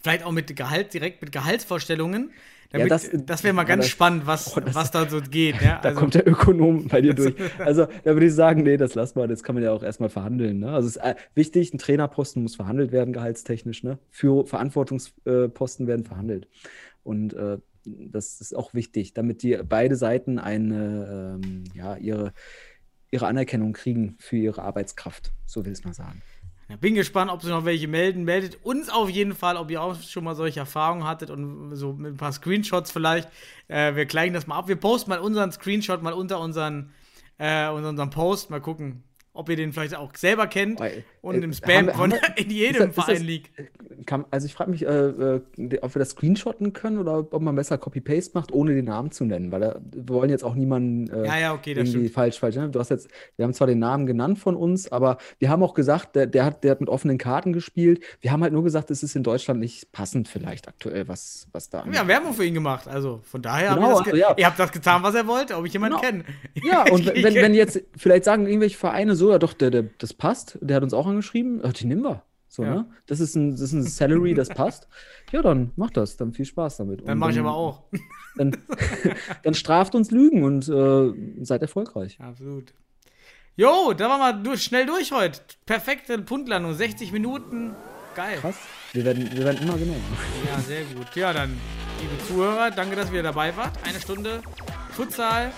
[0.00, 2.30] Vielleicht auch mit Gehalt, direkt mit Gehaltsvorstellungen.
[2.70, 5.20] Damit, das- das wäre mal ja, ganz das- spannend, was, oh, das- was da so
[5.20, 5.60] geht.
[5.62, 5.78] Ja?
[5.82, 7.34] Da Also, kommt der Ökonom bei dir durch.
[7.58, 10.08] Also da würde ich sagen, nee, das lass mal, das kann man ja auch erstmal
[10.08, 10.58] verhandeln.
[10.60, 10.70] Ne?
[10.72, 13.82] Also es ist äh, wichtig, ein Trainerposten muss verhandelt werden, gehaltstechnisch.
[13.82, 13.98] Ne?
[14.10, 16.48] Für Verantwortungsposten werden verhandelt.
[17.02, 22.32] Und äh, das ist auch wichtig, damit die beide Seiten eine, ähm, ja, ihre,
[23.12, 25.32] ihre Anerkennung kriegen für ihre Arbeitskraft.
[25.44, 26.20] So will ich es mal sagen.
[26.68, 28.24] Ja, bin gespannt, ob sie noch welche melden.
[28.24, 31.92] Meldet uns auf jeden Fall, ob ihr auch schon mal solche Erfahrungen hattet und so
[31.92, 33.28] mit ein paar Screenshots vielleicht.
[33.68, 34.68] Äh, wir gleichen das mal ab.
[34.68, 36.92] Wir posten mal unseren Screenshot mal unter unseren,
[37.38, 38.50] äh, unter unserem Post.
[38.50, 41.92] Mal gucken, ob ihr den vielleicht auch selber kennt Weil, und äh, im Spam haben
[41.92, 43.50] von haben wir- in jedem ist das- Verein liegt.
[44.04, 45.40] Kann, also ich frage mich, äh, äh,
[45.80, 49.24] ob wir das screenshotten können oder ob man besser Copy-Paste macht, ohne den Namen zu
[49.24, 52.14] nennen, weil da, wir wollen jetzt auch niemanden äh, Ja, ja, okay, das irgendwie stimmt.
[52.14, 52.56] falsch, falsch.
[52.56, 52.68] Ne?
[52.68, 55.74] Du hast jetzt, wir haben zwar den Namen genannt von uns, aber wir haben auch
[55.74, 58.02] gesagt, der, der hat, der hat mit offenen Karten gespielt.
[58.20, 61.70] Wir haben halt nur gesagt, es ist in Deutschland nicht passend vielleicht aktuell, was, was
[61.70, 62.88] da Wir haben Werbung für ihn gemacht.
[62.88, 64.34] Also von daher Genau, habt ihr, also ja.
[64.36, 66.00] ihr habt das getan, was er wollte, ob ich jemanden Genau.
[66.08, 66.24] kenne.
[66.64, 70.12] Ja, und wenn, wenn jetzt vielleicht sagen irgendwelche Vereine so, ja doch, der, der, das
[70.14, 72.22] passt, der hat uns auch angeschrieben, die nehmen wir.
[72.56, 72.74] So, Ja.
[72.74, 72.86] ne?
[73.06, 74.88] Das ist ein, das ist ein Salary, das passt.
[75.32, 77.00] Ja, dann mach das, dann viel Spaß damit.
[77.02, 77.82] Dann Und mache ich aber auch.
[78.38, 78.54] Dann,
[79.44, 82.18] dann straft uns Lügen und äh, seid erfolgreich.
[82.20, 82.74] Absolut.
[83.56, 85.40] Jo, da waren wir durch, schnell durch heute.
[85.64, 87.74] Perfekte Punktlandung, 60 Minuten.
[88.14, 88.36] Geil.
[88.38, 88.56] Krass.
[88.92, 90.04] Wir werden, wir werden immer genommen.
[90.46, 91.06] Ja, sehr gut.
[91.16, 91.56] Ja, dann,
[92.00, 93.72] liebe Zuhörer, danke, dass ihr dabei wart.
[93.84, 94.42] Eine Stunde
[94.92, 95.50] Futsal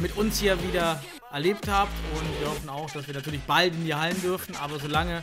[0.00, 1.02] mit uns hier wieder
[1.32, 4.78] erlebt habt und wir hoffen auch, dass wir natürlich bald in die Hallen dürfen, aber
[4.78, 5.22] solange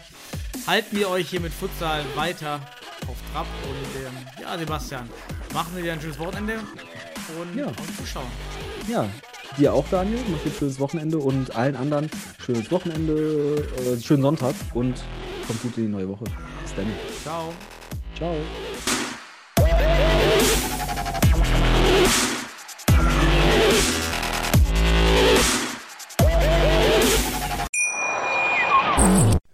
[0.66, 2.62] halten wir euch hier mit Futsal weiter
[3.08, 5.10] auf Trab und ähm, ja, Sebastian,
[5.53, 6.60] machen wir dir ein schönes Wochenende
[7.39, 7.68] und Ja.
[7.68, 8.28] auf Zuschauen.
[8.88, 9.08] Ja,
[9.58, 10.20] dir auch, Daniel.
[10.30, 12.10] Mach dir ein schönes Wochenende und allen anderen
[12.43, 14.95] schönes Wochenende, äh, schönen Sonntag und
[15.45, 16.24] kommt gut in die neue Woche.
[16.64, 16.88] Bis dann.
[17.24, 17.53] Ciao.
[18.18, 18.36] Ciao.